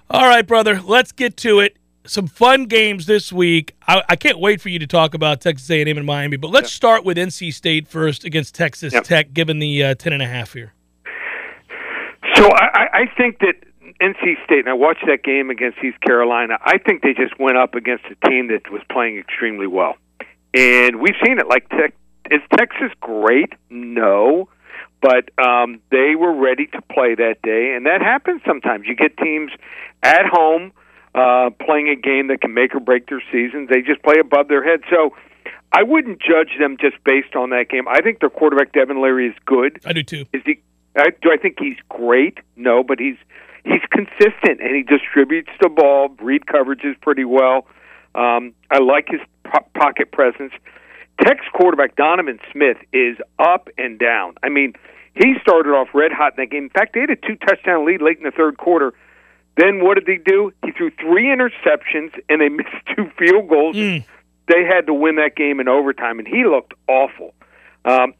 [0.10, 0.82] All right, brother.
[0.82, 1.78] Let's get to it.
[2.06, 3.76] Some fun games this week.
[3.88, 6.38] I, I can't wait for you to talk about Texas A&M and Miami.
[6.38, 8.94] But let's start with NC State first against Texas.
[9.04, 10.74] Tech, given the uh, ten and a half here.
[12.40, 13.56] So I, I- think that
[14.02, 16.58] NC State, and I watched that game against East Carolina.
[16.62, 19.96] I think they just went up against a team that was playing extremely well,
[20.54, 21.48] and we've seen it.
[21.48, 21.94] Like, Tech,
[22.32, 23.52] is Texas great?
[23.70, 24.48] No,
[25.02, 28.86] but um, they were ready to play that day, and that happens sometimes.
[28.88, 29.52] You get teams
[30.02, 30.72] at home
[31.14, 33.68] uh, playing a game that can make or break their season.
[33.70, 34.82] They just play above their head.
[34.90, 35.16] So.
[35.72, 37.88] I wouldn't judge them just based on that game.
[37.88, 39.80] I think their quarterback Devin Leary is good.
[39.86, 40.26] I do too.
[40.34, 40.64] Is he?
[40.96, 42.40] I, do I think he's great?
[42.56, 43.18] No, but he's
[43.64, 47.68] he's consistent and he distributes the ball, read coverages pretty well.
[48.16, 50.54] Um, I like his po- pocket presence.
[51.22, 54.36] Tech's quarterback Donovan Smith is up and down.
[54.42, 54.74] I mean,
[55.16, 56.64] he started off red hot in that game.
[56.64, 58.94] In fact, they had a two touchdown lead late in the third quarter.
[59.58, 60.54] Then what did he do?
[60.64, 63.76] He threw three interceptions and they missed two field goals.
[64.48, 67.36] They had to win that game in overtime, and he looked awful.
[67.86, 68.14] Um,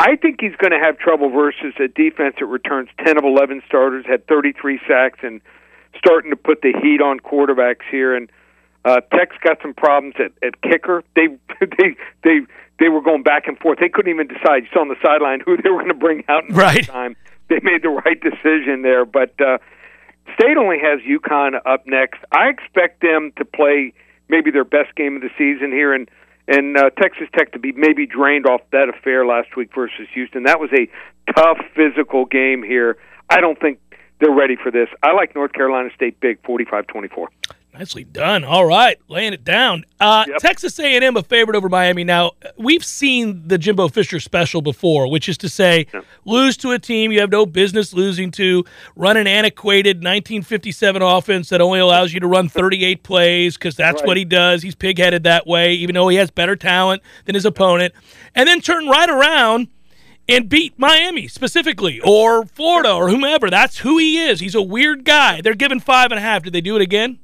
[0.00, 3.62] I think he's going to have trouble versus a defense that returns 10 of 11
[3.66, 5.40] starters, had 33 sacks, and
[5.98, 8.14] starting to put the heat on quarterbacks here.
[8.14, 8.30] And
[8.84, 11.02] uh, Tech's got some problems at, at kicker.
[11.16, 11.26] They
[11.60, 12.40] they they
[12.78, 13.80] they were going back and forth.
[13.80, 14.62] They couldn't even decide.
[14.62, 16.86] You saw on the sideline who they were going to bring out in Right.
[16.86, 17.16] time.
[17.48, 19.58] They made the right decision there, but uh,
[20.34, 22.20] State only has UConn up next.
[22.30, 23.94] I expect them to play
[24.28, 26.08] maybe their best game of the season here, and
[26.48, 30.44] and uh, Texas Tech to be maybe drained off that affair last week versus Houston.
[30.44, 30.88] That was a
[31.32, 32.96] tough physical game here.
[33.30, 33.78] I don't think
[34.20, 34.88] they're ready for this.
[35.02, 37.26] I like North Carolina State big, 45-24.
[37.78, 38.42] Nicely done.
[38.42, 39.84] All right, laying it down.
[40.00, 40.38] Uh, Yep.
[40.38, 42.02] Texas A&M a favorite over Miami.
[42.02, 45.86] Now we've seen the Jimbo Fisher special before, which is to say,
[46.24, 48.64] lose to a team you have no business losing to,
[48.96, 54.02] run an antiquated 1957 offense that only allows you to run 38 plays because that's
[54.02, 54.62] what he does.
[54.62, 57.94] He's pigheaded that way, even though he has better talent than his opponent,
[58.34, 59.68] and then turn right around
[60.28, 63.48] and beat Miami specifically or Florida or whomever.
[63.48, 64.40] That's who he is.
[64.40, 65.40] He's a weird guy.
[65.40, 66.42] They're given five and a half.
[66.42, 67.20] Did they do it again?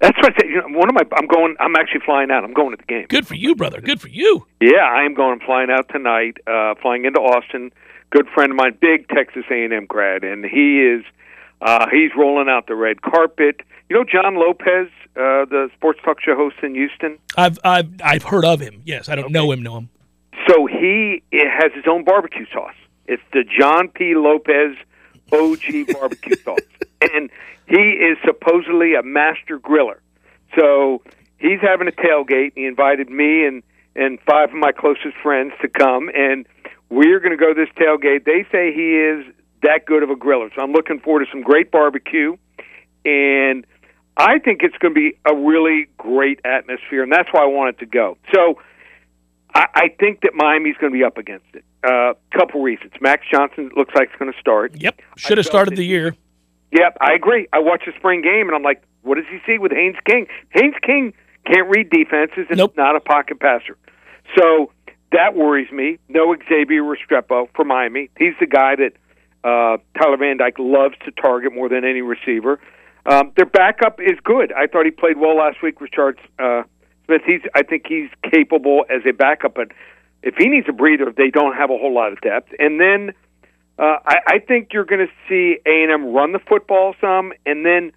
[0.00, 0.50] That's what I said.
[0.50, 1.56] You know, one of my, I'm going.
[1.58, 2.44] I'm actually flying out.
[2.44, 3.06] I'm going to the game.
[3.08, 3.80] Good for you, brother.
[3.80, 4.46] Good for you.
[4.60, 5.32] Yeah, I am going.
[5.32, 6.36] I'm flying out tonight.
[6.46, 7.72] Uh, flying into Austin.
[8.10, 11.04] Good friend of mine, big Texas A&M grad, and he is.
[11.60, 13.62] Uh, he's rolling out the red carpet.
[13.88, 17.18] You know John Lopez, uh, the sports talk show host in Houston.
[17.36, 18.82] I've I've I've heard of him.
[18.84, 19.62] Yes, I don't know him.
[19.62, 19.88] Know him.
[20.48, 22.74] So he has his own barbecue sauce.
[23.06, 24.14] It's the John P.
[24.14, 24.76] Lopez
[25.32, 26.60] OG barbecue sauce,
[27.00, 27.30] and
[27.66, 29.98] he is supposedly a master griller.
[30.58, 31.02] So
[31.38, 32.52] he's having a tailgate.
[32.54, 33.62] He invited me and
[33.94, 36.46] and five of my closest friends to come, and
[36.90, 38.24] we're going to go to this tailgate.
[38.26, 39.24] They say he is
[39.62, 42.36] that good of a griller, so I'm looking forward to some great barbecue,
[43.06, 43.66] and
[44.18, 47.78] I think it's going to be a really great atmosphere, and that's why I wanted
[47.80, 48.16] to go.
[48.34, 48.60] So.
[49.54, 51.64] I, I think that Miami's going to be up against it.
[51.82, 52.92] A uh, couple reasons.
[53.00, 54.72] Max Johnson looks like he's going to start.
[54.74, 56.14] Yep, should have started the he- year.
[56.76, 57.48] Yep, I agree.
[57.52, 60.26] I watched the spring game, and I'm like, what does he see with Haynes King?
[60.50, 61.14] Haynes King
[61.46, 62.76] can't read defenses and Nope.
[62.76, 63.76] not a pocket passer.
[64.36, 64.72] So
[65.12, 65.98] that worries me.
[66.08, 68.10] No Xavier Restrepo for Miami.
[68.18, 68.92] He's the guy that
[69.44, 72.58] uh, Tyler Van Dyke loves to target more than any receiver.
[73.06, 74.52] Um, their backup is good.
[74.52, 76.62] I thought he played well last week, Richard uh,
[77.06, 77.22] Smith.
[77.24, 79.68] He's, I think he's capable as a backup, but
[80.24, 82.50] if he needs a breather, they don't have a whole lot of depth.
[82.58, 83.12] And then
[83.78, 87.32] uh, I, I think you're going to see A and M run the football some,
[87.44, 87.92] and then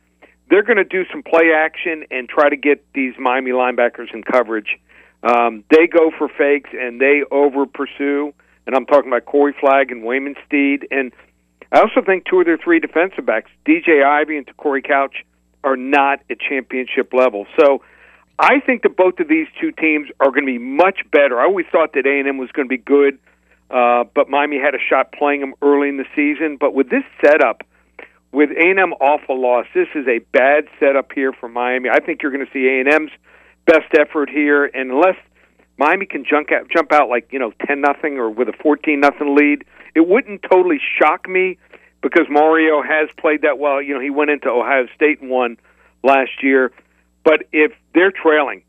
[0.49, 4.23] they're going to do some play action and try to get these Miami linebackers in
[4.23, 4.77] coverage.
[5.23, 8.33] Um, they go for fakes and they over pursue,
[8.65, 11.11] and I'm talking about Corey Flagg and Waymon Steed, and
[11.71, 15.23] I also think two of their three defensive backs, DJ Ivey and Corey Couch,
[15.63, 17.45] are not at championship level.
[17.59, 17.83] So
[18.39, 21.39] I think that both of these two teams are going to be much better.
[21.39, 23.19] I always thought that A&M was going to be good,
[23.69, 26.57] uh, but Miami had a shot playing them early in the season.
[26.59, 27.63] But with this setup,
[28.31, 31.89] with A&M off a loss, this is a bad setup here for Miami.
[31.89, 33.11] I think you're going to see A&M's
[33.65, 35.17] best effort here, and unless
[35.77, 38.99] Miami can jump out, jump out like you know ten nothing or with a fourteen
[38.99, 39.63] nothing lead,
[39.95, 41.57] it wouldn't totally shock me
[42.01, 43.81] because Mario has played that well.
[43.81, 45.57] You know, he went into Ohio State and won
[46.03, 46.71] last year.
[47.23, 48.63] But if they're trailing,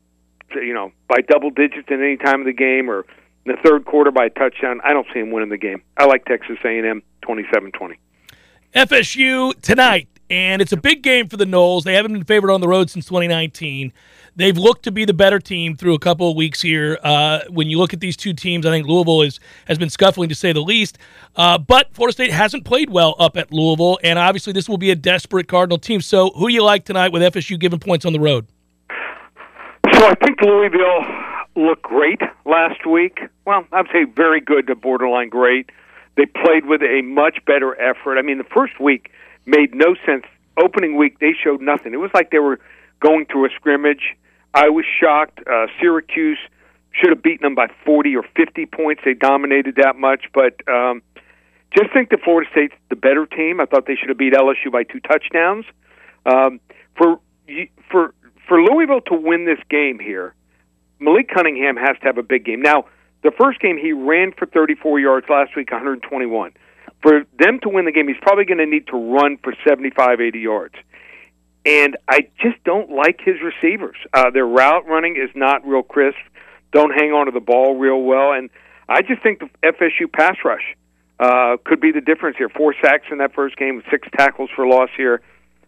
[0.55, 3.05] you know, by double digits at any time of the game or
[3.45, 5.81] in the third quarter by a touchdown, I don't see him winning the game.
[5.97, 7.97] I like Texas A&M 27-20.
[8.73, 11.83] FSU tonight and it's a big game for the Noles.
[11.83, 13.91] They haven't been favored on the road since 2019.
[14.37, 16.97] They've looked to be the better team through a couple of weeks here.
[17.03, 20.29] Uh, when you look at these two teams, I think Louisville is has been scuffling
[20.29, 20.97] to say the least.
[21.35, 24.89] Uh, but Florida State hasn't played well up at Louisville, and obviously this will be
[24.89, 25.99] a desperate Cardinal team.
[25.99, 28.47] So, who do you like tonight with FSU giving points on the road?
[29.93, 31.03] So I think Louisville
[31.55, 33.19] looked great last week.
[33.45, 35.69] Well, I'd say very good to borderline great.
[36.15, 38.17] They played with a much better effort.
[38.17, 39.11] I mean, the first week
[39.45, 40.25] made no sense.
[40.61, 41.93] Opening week, they showed nothing.
[41.93, 42.59] It was like they were
[42.99, 44.15] going through a scrimmage.
[44.53, 45.39] I was shocked.
[45.47, 46.37] Uh, Syracuse
[46.91, 49.01] should have beaten them by 40 or 50 points.
[49.05, 51.01] They dominated that much, but um,
[51.75, 53.61] just think that Florida State's the better team.
[53.61, 55.65] I thought they should have beat LSU by two touchdowns.
[56.25, 56.59] Um,
[56.97, 57.19] for
[57.89, 58.13] for
[58.47, 60.35] for Louisville to win this game here,
[61.01, 62.61] Malik Cunningham has to have a big game.
[62.61, 62.85] Now,
[63.23, 66.53] the first game he ran for 34 yards last week, 121.
[67.01, 70.21] For them to win the game, he's probably going to need to run for 75,
[70.21, 70.75] 80 yards
[71.65, 73.97] and I just don't like his receivers.
[74.13, 76.17] Uh, their route running is not real crisp.
[76.71, 78.49] Don't hang on to the ball real well, and
[78.87, 80.75] I just think the FSU pass rush
[81.19, 82.49] uh, could be the difference here.
[82.49, 85.21] Four sacks in that first game, six tackles for loss here.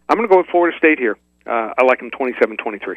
[0.09, 1.17] I'm going to go with Florida State here.
[1.45, 2.95] Uh, I like them 27-23.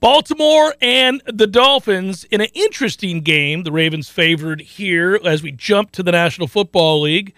[0.00, 3.64] Baltimore and the Dolphins in an interesting game.
[3.64, 7.34] The Ravens favored here as we jump to the National Football League.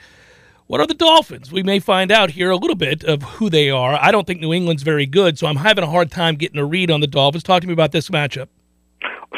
[0.66, 1.50] What are the Dolphins?
[1.50, 3.94] We may find out here a little bit of who they are.
[3.94, 6.64] I don't think New England's very good, so I'm having a hard time getting a
[6.66, 7.44] read on the Dolphins.
[7.44, 8.48] Talk to me about this matchup.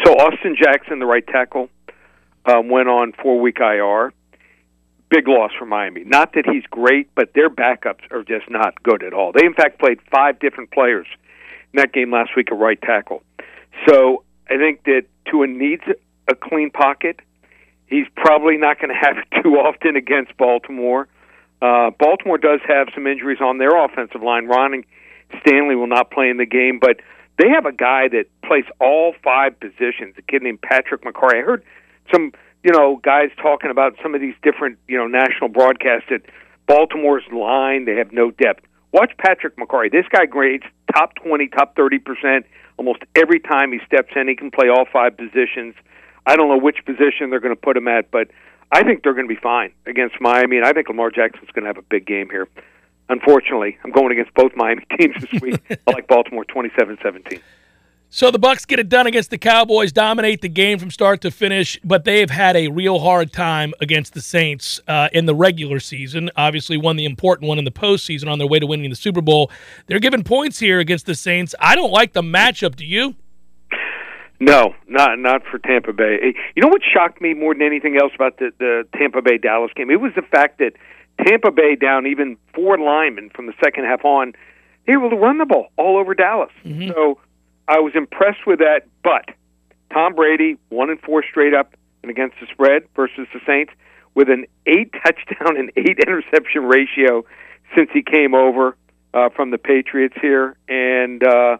[0.04, 1.70] So Austin Jackson, the right tackle,
[2.46, 4.12] um, went on four week IR.
[5.10, 6.02] Big loss for Miami.
[6.04, 9.30] Not that he's great, but their backups are just not good at all.
[9.30, 11.06] They in fact played five different players
[11.72, 13.22] in that game last week at right tackle.
[13.88, 15.82] So I think that Tua needs
[16.28, 17.20] a clean pocket.
[17.86, 21.08] He's probably not going to have it too often against Baltimore.
[21.60, 24.46] Uh, Baltimore does have some injuries on their offensive line.
[24.46, 24.84] Ronnie
[25.40, 26.96] Stanley will not play in the game, but
[27.38, 30.14] they have a guy that plays all five positions.
[30.18, 31.40] A kid named Patrick Mekari.
[31.40, 31.64] I heard
[32.12, 32.32] some,
[32.62, 36.22] you know, guys talking about some of these different, you know, national broadcasts that
[36.66, 38.64] Baltimore's line they have no depth.
[38.92, 39.90] Watch Patrick Mekari.
[39.90, 44.28] This guy grades top twenty, top thirty percent almost every time he steps in.
[44.28, 45.74] He can play all five positions.
[46.26, 48.28] I don't know which position they're going to put him at, but
[48.70, 51.64] I think they're going to be fine against Miami, and I think Lamar Jackson's going
[51.64, 52.48] to have a big game here.
[53.08, 55.60] Unfortunately, I'm going against both Miami teams this week.
[55.70, 57.40] I like Baltimore 27-17.
[58.14, 61.30] So the Bucks get it done against the Cowboys, dominate the game from start to
[61.30, 65.34] finish, but they have had a real hard time against the Saints uh, in the
[65.34, 66.28] regular season.
[66.36, 69.22] Obviously, won the important one in the postseason on their way to winning the Super
[69.22, 69.50] Bowl.
[69.86, 71.54] They're giving points here against the Saints.
[71.58, 72.76] I don't like the matchup.
[72.76, 73.14] Do you?
[74.40, 76.34] No, not not for Tampa Bay.
[76.54, 79.70] You know what shocked me more than anything else about the the Tampa Bay Dallas
[79.74, 79.90] game?
[79.90, 80.72] It was the fact that
[81.26, 84.34] Tampa Bay down even four linemen from the second half on,
[84.86, 86.52] they were able to run the ball all over Dallas.
[86.62, 86.90] Mm-hmm.
[86.90, 87.18] So
[87.68, 88.82] I was impressed with that.
[89.02, 89.34] But
[89.92, 93.72] Tom Brady one and four straight up and against the spread versus the Saints
[94.14, 97.24] with an eight touchdown and eight interception ratio
[97.76, 98.76] since he came over
[99.14, 101.58] uh, from the Patriots here, and uh,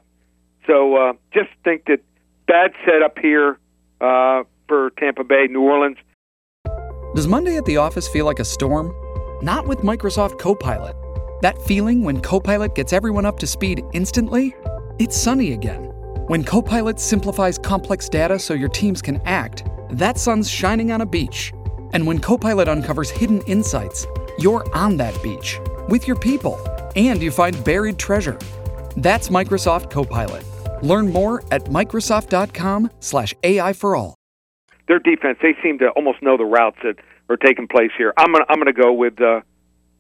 [0.67, 2.01] so uh, just think that
[2.47, 3.59] bad setup here
[4.01, 5.99] uh, for Tampa Bay, New Orleans.
[7.15, 8.95] Does Monday at the office feel like a storm?
[9.43, 10.97] Not with Microsoft Copilot.
[11.43, 14.55] That feeling when Copilot gets everyone up to speed instantly?
[14.99, 15.92] It's sunny again.
[16.29, 21.07] When Copilot simplifies complex data so your teams can act, that sun's shining on a
[21.07, 21.53] beach.
[21.95, 24.07] And when Copilot uncovers hidden insights,
[24.39, 25.59] you're on that beach
[25.89, 26.61] with your people
[26.95, 28.39] and you find buried treasure.
[28.97, 30.45] That's Microsoft Copilot.
[30.81, 34.15] Learn more at Microsoft.com slash AI for all.
[34.87, 36.97] Their defense, they seem to almost know the routes that
[37.31, 38.15] are taking place here.
[38.17, 39.41] I'm I'm gonna go with uh,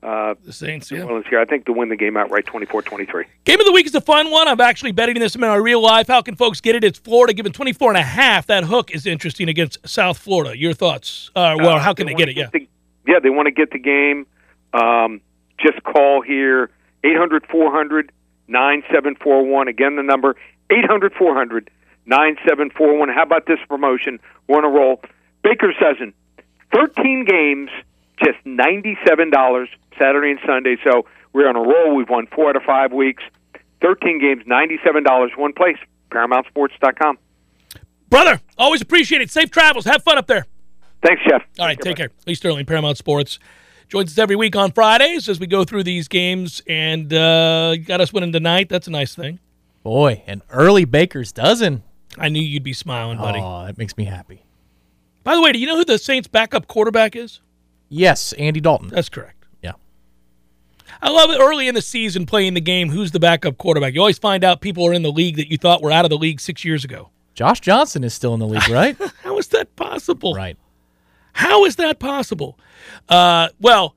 [0.02, 0.90] uh, the Saints.
[0.90, 1.22] Yeah.
[1.30, 1.40] here.
[1.40, 3.24] I think to win the game outright, 24-23.
[3.44, 4.48] Game of the week is a fun one.
[4.48, 6.08] I'm actually betting this in my real life.
[6.08, 6.82] How can folks get it?
[6.82, 8.46] It's Florida given 24 and a half.
[8.46, 10.58] That hook is interesting against South Florida.
[10.58, 11.30] Your thoughts?
[11.36, 12.34] Uh, well, uh, how can they, they get it?
[12.34, 12.58] Get yeah.
[12.58, 12.68] The,
[13.06, 14.26] yeah, they want to get the game.
[14.72, 15.20] Um,
[15.58, 16.70] just call here
[17.04, 18.12] 800 400
[18.48, 19.68] 9741.
[19.68, 20.36] Again, the number
[20.70, 21.70] 800 400
[22.06, 23.08] 9741.
[23.08, 24.18] How about this promotion?
[24.48, 25.00] We're on a roll.
[25.42, 26.14] Baker's dozen,
[26.74, 27.70] 13 games,
[28.24, 29.66] just $97
[29.98, 30.76] Saturday and Sunday.
[30.84, 31.94] So we're on a roll.
[31.94, 33.22] We've won four out of five weeks.
[33.80, 35.76] 13 games, $97, one place,
[36.10, 37.18] ParamountSports.com.
[38.08, 39.30] Brother, always appreciate it.
[39.30, 39.84] Safe travels.
[39.86, 40.46] Have fun up there.
[41.04, 41.42] Thanks, Jeff.
[41.58, 42.10] All right, take care.
[42.26, 43.38] Lee Sterling, Paramount Sports.
[43.88, 48.00] Joins us every week on Fridays as we go through these games and uh, got
[48.00, 48.68] us winning tonight.
[48.68, 49.40] That's a nice thing.
[49.82, 51.82] Boy, an early Baker's dozen.
[52.16, 53.40] I knew you'd be smiling, buddy.
[53.42, 54.44] Oh, that makes me happy.
[55.24, 57.40] By the way, do you know who the Saints' backup quarterback is?
[57.92, 58.88] Yes, Andy Dalton.
[58.88, 59.44] That's correct.
[59.62, 59.72] Yeah.
[61.02, 62.88] I love it early in the season playing the game.
[62.88, 63.92] Who's the backup quarterback?
[63.92, 66.10] You always find out people are in the league that you thought were out of
[66.10, 67.10] the league six years ago.
[67.34, 68.96] Josh Johnson is still in the league, right?
[69.22, 70.34] How is that possible?
[70.34, 70.56] right.
[71.34, 72.58] How is that possible?
[73.08, 73.94] Uh, well,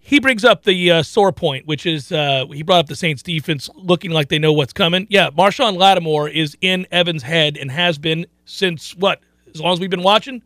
[0.00, 3.22] he brings up the uh, sore point, which is uh, he brought up the Saints
[3.22, 5.06] defense looking like they know what's coming.
[5.10, 9.20] Yeah, Marshon Lattimore is in Evans' head and has been since what?
[9.52, 10.42] As long as we've been watching,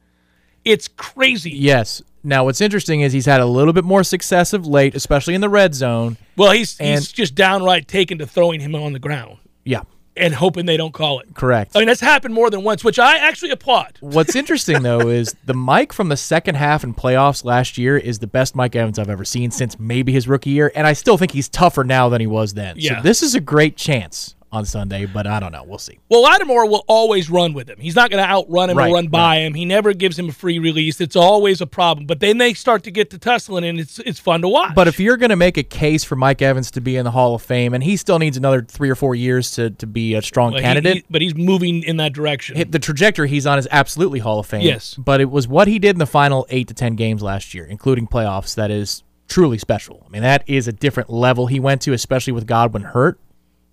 [0.65, 1.51] it's crazy.
[1.51, 2.03] Yes.
[2.23, 5.41] Now, what's interesting is he's had a little bit more success of late, especially in
[5.41, 6.17] the red zone.
[6.37, 9.83] Well, he's And- he's just downright taken to throwing him on the ground Yeah,
[10.17, 11.35] and hoping they don't call it.
[11.35, 11.73] correct.
[11.75, 13.97] I mean, that's happened more than once, which I actually applaud.
[14.01, 18.19] What's interesting though is the Mike from the second half in playoffs last year is
[18.19, 21.17] the best Mike Evans I've ever seen since maybe his rookie year, and I still
[21.17, 22.75] think he's tougher now than he was then.
[22.79, 22.99] Yeah.
[22.99, 25.63] So this is a great chance on Sunday, but I don't know.
[25.65, 25.99] We'll see.
[26.09, 27.79] Well, Lattimore will always run with him.
[27.79, 29.55] He's not going to outrun him Right, or run by him.
[29.55, 31.01] He never gives him a free release.
[31.01, 32.07] It's always a problem.
[32.07, 34.75] But then they start to get to tussling, and it's it's fun to watch.
[34.75, 37.11] But if you're going to make a case for Mike Evans to be in the
[37.13, 40.15] Hall of Fame, and he still needs another three or four years to, to be
[40.15, 42.71] a strong Well, candidate, he- but he's moving in that direction.
[42.71, 44.63] the trajectory he's on is absolutely Hall of Fame.
[44.63, 44.95] Yes.
[44.97, 47.65] But it was what he did in the final eight to 10 games last year,
[47.67, 50.03] including playoffs, that is truly special.
[50.05, 53.21] I mean, that is a different level he went to, especially with Godwin hurt.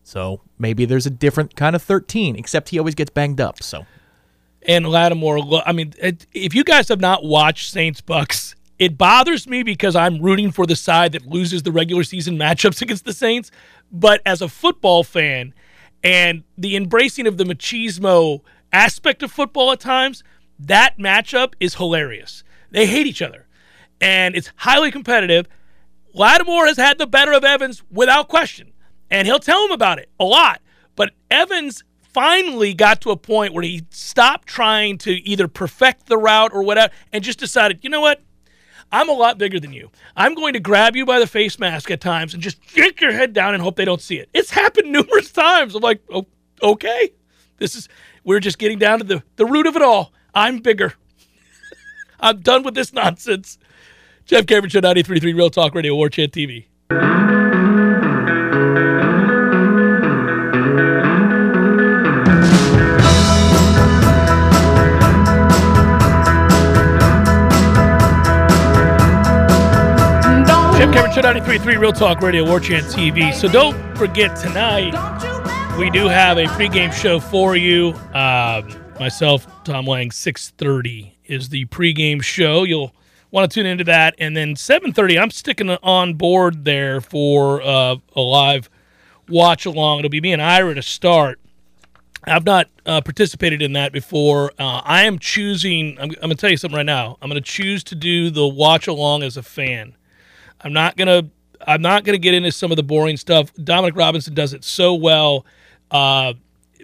[0.08, 3.62] So maybe there's a different kind of 13, except he always gets banged up.
[3.62, 3.86] So
[4.62, 5.62] and Lattimore.
[5.66, 5.93] I mean,
[6.34, 10.66] if you guys have not watched Saints Bucks, it bothers me because I'm rooting for
[10.66, 13.51] the side that loses the regular season matchups against the Saints.
[13.91, 15.53] But as a football fan,
[16.05, 18.39] and the embracing of the machismo
[18.72, 20.24] aspect of football at times,
[20.58, 22.45] that matchup is hilarious.
[22.72, 23.45] They hate each other,
[23.99, 25.47] and it's highly competitive.
[26.14, 28.72] Lattimore has had the better of Evans without question,
[29.10, 30.62] and he'll tell him about it a lot.
[30.95, 31.84] But Evans
[32.18, 36.64] finally got to a point where he stopped trying to either perfect the route or
[36.64, 38.22] whatever and just decided, you know what?
[38.91, 39.91] I'm a lot bigger than you.
[40.16, 43.12] I'm going to grab you by the face mask at times and just yank your
[43.12, 44.30] head down and hope they don't see it.
[44.34, 45.76] It's happened numerous times.
[45.76, 46.26] I'm like, oh,
[46.64, 47.12] okay.
[47.58, 47.89] This is,
[48.24, 50.14] we're just getting down to the, the root of it all.
[50.34, 50.93] I'm bigger.
[52.20, 53.58] I'm done with this nonsense.
[54.26, 56.66] Jeff Cameron Show 93.3 Real Talk Radio, War Chant TV.
[70.93, 73.33] Jeff Cameron Show 93.3 Real Talk Radio, War Chant TV.
[73.33, 74.93] So don't forget tonight,
[75.77, 77.93] we do have a pregame show for you.
[78.13, 78.67] Um,
[78.99, 82.63] myself, Tom Lang, 6.30 is the pregame show.
[82.63, 82.93] You'll
[83.31, 84.15] want to tune into that.
[84.17, 88.69] And then 7.30, I'm sticking on board there for uh, a live
[89.27, 89.99] watch along.
[89.99, 91.39] It'll be me and Ira to start.
[92.23, 94.51] I've not uh, participated in that before.
[94.57, 97.17] Uh, I am choosing, I'm, I'm going to tell you something right now.
[97.21, 99.97] I'm going to choose to do the watch along as a fan.
[100.62, 101.30] I'm not gonna
[101.66, 103.53] I'm not gonna get into some of the boring stuff.
[103.55, 105.45] Dominic Robinson does it so well.
[105.91, 106.34] Uh,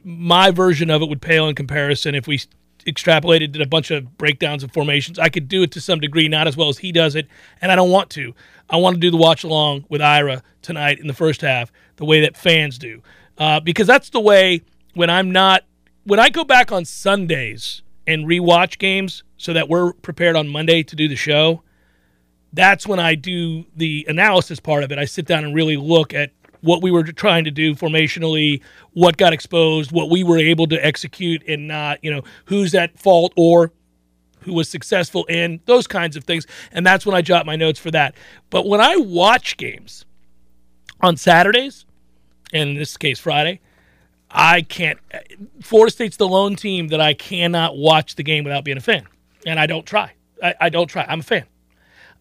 [0.04, 2.40] my version of it would pale in comparison if we
[2.86, 5.18] extrapolated did a bunch of breakdowns of formations.
[5.18, 7.28] I could do it to some degree, not as well as he does it,
[7.62, 8.34] and I don't want to.
[8.70, 12.06] I want to do the watch along with Ira tonight in the first half, the
[12.06, 13.02] way that fans do,
[13.38, 14.62] uh, because that's the way
[14.94, 15.64] when I'm not
[16.06, 20.84] when I go back on Sundays and rewatch games so that we're prepared on Monday
[20.84, 21.63] to do the show
[22.54, 25.00] that's when I do the analysis part of it.
[25.00, 26.32] I sit down and really look at
[26.62, 28.62] what we were trying to do formationally,
[28.94, 32.98] what got exposed, what we were able to execute and not, you know, who's at
[32.98, 33.72] fault or
[34.42, 36.46] who was successful in those kinds of things.
[36.72, 38.16] And that's when I jot my notes for that.
[38.50, 40.06] But when I watch games
[41.02, 41.86] on Saturdays,
[42.54, 43.60] and in this case Friday,
[44.30, 45.00] I can't.
[45.62, 49.06] Florida State's the lone team that I cannot watch the game without being a fan,
[49.46, 50.14] and I don't try.
[50.42, 51.06] I, I don't try.
[51.08, 51.46] I'm a fan.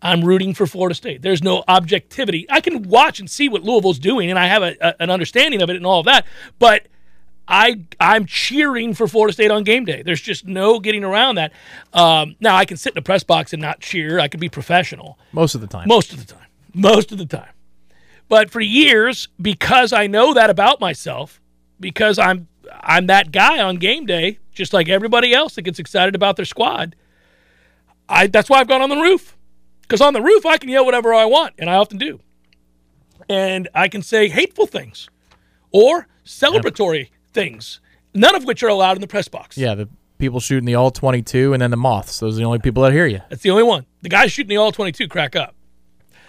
[0.02, 1.22] I'm rooting for Florida State.
[1.22, 2.44] There's no objectivity.
[2.50, 5.62] I can watch and see what Louisville's doing, and I have a, a, an understanding
[5.62, 6.26] of it and all of that.
[6.58, 6.88] But
[7.46, 10.02] I I'm cheering for Florida State on game day.
[10.02, 11.52] There's just no getting around that.
[11.92, 14.18] Um, now I can sit in a press box and not cheer.
[14.18, 15.86] I can be professional most of the time.
[15.88, 16.46] most of the time.
[16.74, 17.50] Most of the time.
[18.28, 21.40] But for years, because I know that about myself,
[21.78, 22.48] because I'm
[22.80, 26.46] I'm that guy on game day, just like everybody else that gets excited about their
[26.46, 26.96] squad.
[28.08, 29.36] I that's why I've gone on the roof.
[29.92, 32.18] Because on the roof I can yell whatever I want, and I often do.
[33.28, 35.10] And I can say hateful things
[35.70, 37.78] or celebratory things,
[38.14, 39.58] none of which are allowed in the press box.
[39.58, 42.20] Yeah, the people shooting the all 22 and then the moths.
[42.20, 43.20] Those are the only people that hear you.
[43.28, 43.84] That's the only one.
[44.00, 45.54] The guys shooting the all 22 crack up.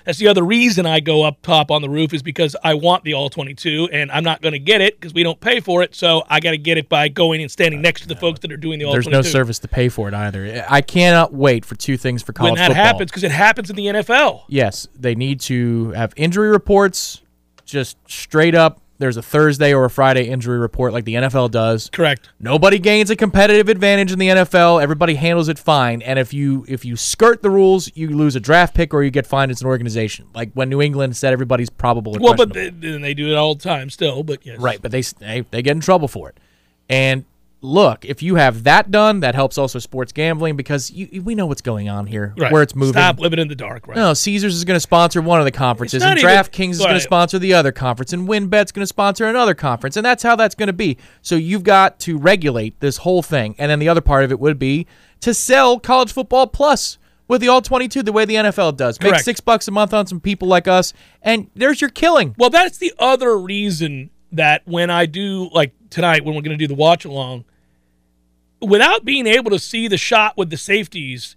[0.06, 3.04] That's the other reason I go up top on the roof is because I want
[3.04, 5.82] the all 22 and I'm not going to get it because we don't pay for
[5.84, 5.96] it.
[5.96, 8.40] So I got to get it by going and standing uh, next to the folks
[8.42, 9.12] that are doing the all twenty-two.
[9.12, 9.30] There's 22.
[9.30, 10.66] no service to pay for it either.
[10.70, 12.86] I cannot wait for two things for college when that football.
[12.86, 14.44] happens because it happens in the NFL.
[14.48, 17.22] Yes, they need to have injury reports,
[17.66, 18.83] just straight up.
[19.04, 21.90] There's a Thursday or a Friday injury report like the NFL does.
[21.92, 22.30] Correct.
[22.40, 24.82] Nobody gains a competitive advantage in the NFL.
[24.82, 26.02] Everybody handles it fine.
[26.02, 29.12] And if you if you skirt the rules, you lose a draft pick or you
[29.12, 30.30] get fined as an organization.
[30.34, 32.16] Like when New England said everybody's probable.
[32.18, 34.24] Well, but they, they do it all the time still.
[34.24, 36.40] But yes, Right, but they, they they get in trouble for it.
[36.88, 37.26] And
[37.64, 41.46] look, if you have that done, that helps also sports gambling because you, we know
[41.46, 42.52] what's going on here, Right.
[42.52, 42.94] where it's moving.
[42.94, 43.88] Stop living in the dark.
[43.88, 43.96] Right.
[43.96, 47.00] No, Caesars is going to sponsor one of the conferences, and DraftKings is going to
[47.00, 50.56] sponsor the other conference, and WinBet's going to sponsor another conference, and that's how that's
[50.56, 50.98] going to be.
[51.22, 54.40] So you've got to regulate this whole thing, and then the other part of it
[54.40, 54.86] would be
[55.22, 56.98] to sell college football plus
[57.30, 59.00] with the all twenty-two, the way the NFL does.
[59.00, 59.24] Make Correct.
[59.24, 60.92] six bucks a month on some people like us,
[61.22, 62.36] and there's your killing.
[62.38, 66.62] Well, that's the other reason that when I do like tonight when we're going to
[66.62, 67.46] do the watch along,
[68.64, 71.36] without being able to see the shot with the safeties,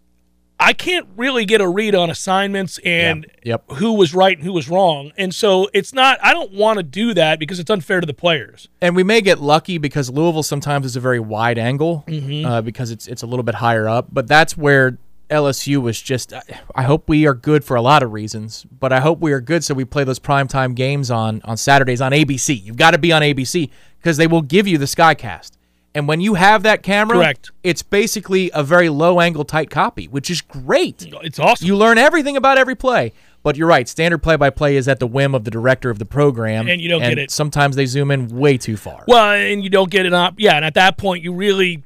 [0.59, 3.72] I can't really get a read on assignments and Yep.
[3.72, 5.12] who was right and who was wrong.
[5.18, 6.18] And so it's not.
[6.22, 8.68] I don't want to do that because it's unfair to the players.
[8.81, 12.47] And we may get lucky because Louisville sometimes is a very wide angle Mhm.
[12.47, 14.07] uh, because it's it's a little bit higher up.
[14.11, 14.97] But that's where
[15.29, 16.33] LSU was just.
[16.33, 16.41] I-
[16.74, 19.41] I hope we are good for a lot of reasons, but I hope we are
[19.43, 22.55] good so we play those primetime games on on Saturdays on ABC.
[22.55, 23.68] You've got to be on ABC
[24.01, 25.51] because they will give you the Skycast.
[25.97, 27.51] And when you have that camera, Correct.
[27.62, 31.09] it's basically a very low angle tight copy, which is great.
[31.22, 31.66] It's awesome.
[31.66, 33.14] You learn everything about every play.
[33.42, 35.99] But you're right, standard play by play is at the whim of the director of
[35.99, 36.68] the program.
[36.68, 37.30] And you don't get it.
[37.30, 39.05] Sometimes they zoom in way too far.
[39.09, 40.34] Well, and you don't get it up.
[40.36, 41.82] Yeah, and at that point, you really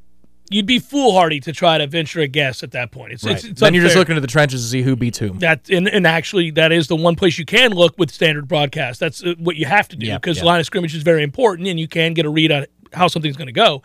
[0.50, 3.12] you'd be foolhardy to try to venture a guess at that point.
[3.12, 3.36] It's, Right.
[3.36, 5.38] it's, it's then you're just looking at the trenches to see who beats whom.
[5.38, 8.98] That and, and actually, that is the one place you can look with standard broadcast.
[8.98, 10.44] That's uh, what you have to do because yeah.
[10.44, 13.36] line of scrimmage is very important, and you can get a read on how something's
[13.36, 13.82] going to go.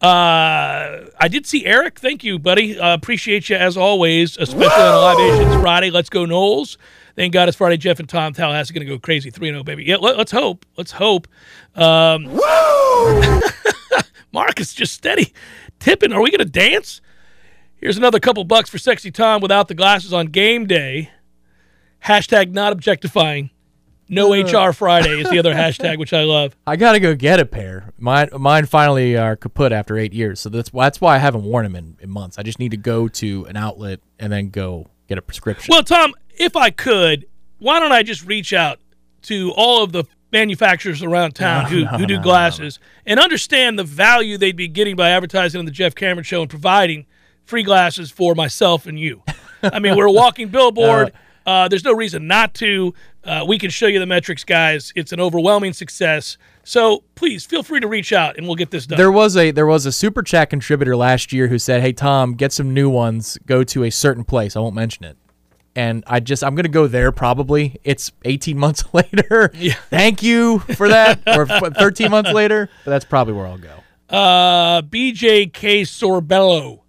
[0.00, 1.98] Uh, I did see Eric.
[1.98, 2.78] Thank you, buddy.
[2.78, 5.90] Uh, appreciate you as always, especially on a Live Asians Friday.
[5.90, 6.76] Let's go Noles.
[7.16, 7.76] Thank God it's Friday.
[7.76, 9.84] Jeff and Tom Tallahassee going to go crazy 3 0, baby.
[9.84, 10.64] Yeah, let, us hope.
[10.76, 11.26] Let's hope.
[11.74, 12.24] Um,
[14.32, 15.32] Marcus just steady
[15.80, 16.12] tipping.
[16.12, 17.00] Are we going to dance?
[17.76, 21.10] Here's another couple bucks for Sexy Tom without the glasses on game day.
[22.04, 23.50] Hashtag not objectifying.
[24.08, 26.56] No HR Friday is the other hashtag, which I love.
[26.66, 27.92] I gotta go get a pair.
[27.98, 31.44] Mine, mine finally are kaput after eight years, so that's why that's why I haven't
[31.44, 32.38] worn them in, in months.
[32.38, 35.72] I just need to go to an outlet and then go get a prescription.
[35.72, 37.26] Well, Tom, if I could,
[37.58, 38.78] why don't I just reach out
[39.22, 43.18] to all of the manufacturers around town No, who, no, who do no, glasses and
[43.18, 47.06] understand the value they'd be getting by advertising on the Jeff Cameron Show and providing
[47.44, 49.22] free glasses for myself and you.
[49.62, 51.12] I mean, we're a walking billboard.
[51.46, 52.94] Uh, there's no reason not to.
[53.24, 54.92] Uh, we can show you the metrics, guys.
[54.96, 56.38] It's an overwhelming success.
[56.64, 58.96] So please feel free to reach out and we'll get this done.
[58.96, 62.34] There was a there was a super chat contributor last year who said, "Hey Tom,
[62.34, 63.38] get some new ones.
[63.46, 64.54] Go to a certain place.
[64.56, 65.16] I won't mention it."
[65.74, 67.76] And I just I'm gonna go there probably.
[67.84, 69.50] It's 18 months later.
[69.54, 69.74] Yeah.
[69.90, 71.20] Thank you for that.
[71.26, 72.68] or 13 months later.
[72.84, 73.80] But that's probably where I'll go.
[74.08, 76.80] Uh, BJK Sorbello.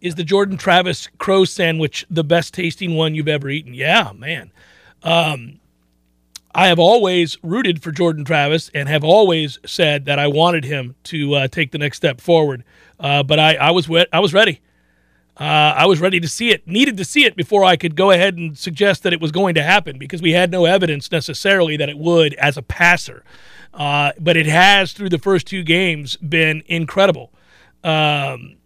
[0.00, 3.74] Is the Jordan Travis crow sandwich the best tasting one you've ever eaten?
[3.74, 4.50] Yeah, man.
[5.02, 5.59] Um,
[6.54, 10.96] I have always rooted for Jordan Travis and have always said that I wanted him
[11.04, 12.64] to uh, take the next step forward.
[12.98, 14.60] Uh, but I, I was wet, I was ready.
[15.36, 18.10] Uh, I was ready to see it, needed to see it before I could go
[18.10, 21.78] ahead and suggest that it was going to happen because we had no evidence necessarily
[21.78, 23.24] that it would as a passer.
[23.72, 27.32] Uh, but it has through the first two games been incredible.
[27.82, 28.56] Um,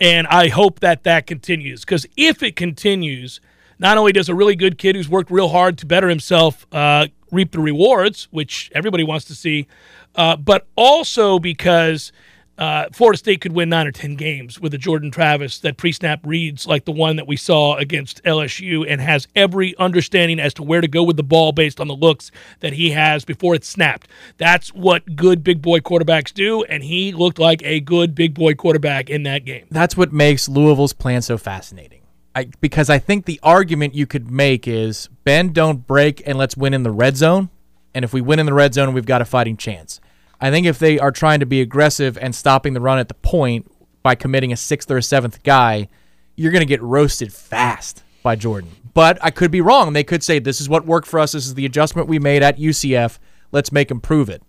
[0.00, 3.40] and I hope that that continues because if it continues,
[3.80, 7.08] not only does a really good kid who's worked real hard to better himself uh,
[7.30, 9.66] reap the rewards, which everybody wants to see,
[10.14, 12.12] uh, but also because
[12.60, 15.92] uh, Florida State could win nine or 10 games with a Jordan Travis that pre
[15.92, 20.52] snap reads like the one that we saw against LSU and has every understanding as
[20.54, 23.54] to where to go with the ball based on the looks that he has before
[23.54, 24.08] it's snapped.
[24.36, 28.54] That's what good big boy quarterbacks do, and he looked like a good big boy
[28.54, 29.66] quarterback in that game.
[29.70, 31.99] That's what makes Louisville's plan so fascinating.
[32.40, 36.56] I, because I think the argument you could make is bend, don't break, and let's
[36.56, 37.50] win in the red zone.
[37.94, 40.00] And if we win in the red zone, we've got a fighting chance.
[40.40, 43.14] I think if they are trying to be aggressive and stopping the run at the
[43.14, 43.70] point
[44.02, 45.88] by committing a sixth or a seventh guy,
[46.34, 48.70] you're going to get roasted fast by Jordan.
[48.94, 49.92] But I could be wrong.
[49.92, 51.32] They could say, this is what worked for us.
[51.32, 53.18] This is the adjustment we made at UCF.
[53.52, 54.42] Let's make them prove it.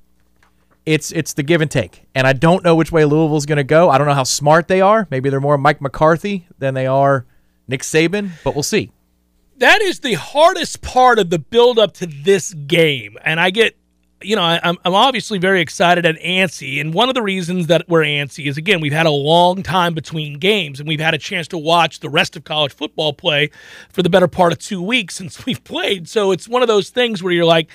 [0.86, 2.06] It's it's the give and take.
[2.16, 3.90] And I don't know which way Louisville's going to go.
[3.90, 5.08] I don't know how smart they are.
[5.12, 7.26] Maybe they're more Mike McCarthy than they are
[7.68, 8.92] Nick Saban, but we'll see.
[9.58, 13.16] that is the hardest part of the build up to this game.
[13.24, 13.78] And I get,
[14.24, 16.82] you know, I, am I'm obviously very excited and antsy.
[16.82, 19.94] And one of the reasons that we're antsy is, again, we've had a long time
[19.94, 23.52] between games and we've had a chance to watch the rest of college football play
[23.90, 26.10] for the better part of two weeks since we've played.
[26.10, 27.70] So it's one of those things where you're like,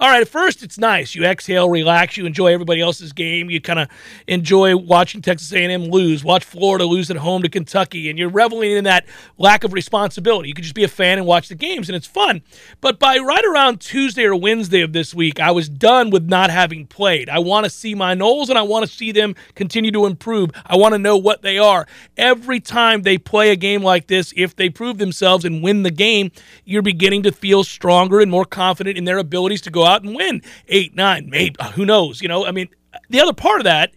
[0.00, 1.14] all right, at first it's nice.
[1.14, 3.50] You exhale, relax, you enjoy everybody else's game.
[3.50, 3.88] You kind of
[4.26, 8.70] enjoy watching Texas A&M lose, watch Florida lose at home to Kentucky, and you're reveling
[8.70, 9.04] in that
[9.36, 10.48] lack of responsibility.
[10.48, 12.40] You can just be a fan and watch the games, and it's fun.
[12.80, 16.48] But by right around Tuesday or Wednesday of this week, I was done with not
[16.48, 17.28] having played.
[17.28, 20.50] I want to see my Noles, and I want to see them continue to improve.
[20.64, 21.86] I want to know what they are.
[22.16, 25.90] Every time they play a game like this, if they prove themselves and win the
[25.90, 26.30] game,
[26.64, 30.14] you're beginning to feel stronger and more confident in their abilities to go out and
[30.14, 32.22] win eight, nine, maybe uh, who knows?
[32.22, 32.68] You know, I mean,
[33.08, 33.92] the other part of that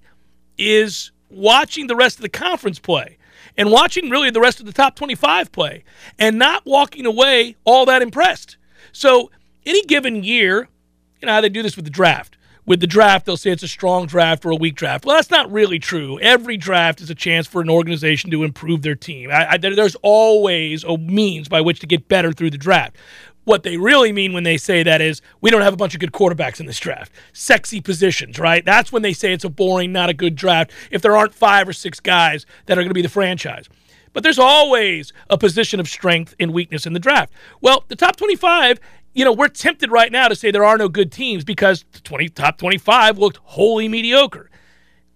[0.58, 3.18] is watching the rest of the conference play
[3.58, 5.84] and watching really the rest of the top 25 play
[6.20, 8.58] and not walking away all that impressed.
[8.92, 9.32] So,
[9.66, 10.68] any given year,
[11.22, 12.38] you know how they do this with the draft.
[12.66, 15.06] With the draft, they'll say it's a strong draft or a weak draft.
[15.06, 16.18] Well, that's not really true.
[16.22, 19.32] Every draft is a chance for an organization to improve their team.
[19.32, 22.96] I, I, there's always a means by which to get better through the draft.
[23.46, 26.00] What they really mean when they say that is we don't have a bunch of
[26.00, 27.12] good quarterbacks in this draft.
[27.34, 28.64] Sexy positions, right?
[28.64, 31.68] That's when they say it's a boring, not a good draft if there aren't five
[31.68, 33.68] or six guys that are going to be the franchise.
[34.14, 37.34] But there's always a position of strength and weakness in the draft.
[37.62, 38.80] Well, the top 25,
[39.14, 42.00] you know, we're tempted right now to say there are no good teams because the
[42.00, 44.50] 20, top 25 looked wholly mediocre.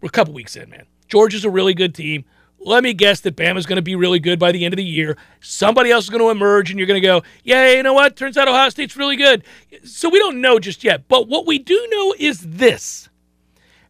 [0.01, 0.85] We're a couple weeks in, man.
[1.07, 2.25] Georgia's a really good team
[2.59, 4.83] let me guess that Bama's going to be really good by the end of the
[4.83, 5.17] year.
[5.39, 8.15] Somebody else is going to emerge, and you're going to go, yeah, you know what?
[8.15, 9.43] Turns out Ohio State's really good.
[9.83, 11.07] So we don't know just yet.
[11.07, 13.09] But what we do know is this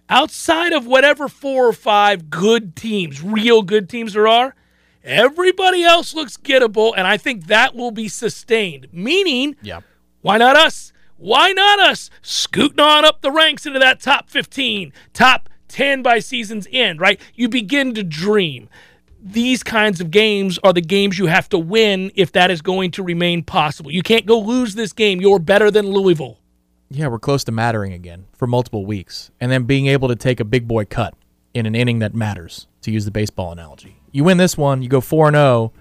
[0.10, 4.56] outside of whatever four or five good teams, real good teams there are,
[5.04, 8.88] everybody else looks gettable, and I think that will be sustained.
[8.92, 9.84] Meaning, yep.
[10.22, 10.94] why not us?
[11.18, 12.10] Why not us?
[12.22, 17.22] Scooting on up the ranks into that top 15, top 10 by season's end, right?
[17.36, 18.68] You begin to dream.
[19.22, 22.90] These kinds of games are the games you have to win if that is going
[22.92, 23.92] to remain possible.
[23.92, 25.22] You can't go lose this game.
[25.22, 26.40] You're better than Louisville.
[26.90, 29.30] Yeah, we're close to mattering again for multiple weeks.
[29.40, 31.14] And then being able to take a big boy cut
[31.54, 34.02] in an inning that matters, to use the baseball analogy.
[34.12, 35.74] You win this one, you go 4 0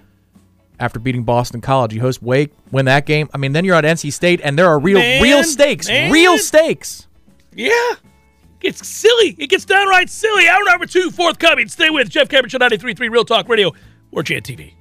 [0.79, 1.95] after beating Boston College.
[1.95, 3.29] You host Wake, win that game.
[3.33, 5.87] I mean, then you're at NC State, and there are real, man, real stakes.
[5.87, 6.11] Man.
[6.11, 7.07] Real stakes.
[7.55, 7.95] Yeah.
[8.61, 9.35] It's silly.
[9.37, 10.47] It gets downright silly.
[10.47, 11.67] Hour number two, forthcoming.
[11.67, 13.71] Stay with Jeff Cameron, 93.3 Real Talk Radio
[14.11, 14.73] or JTV.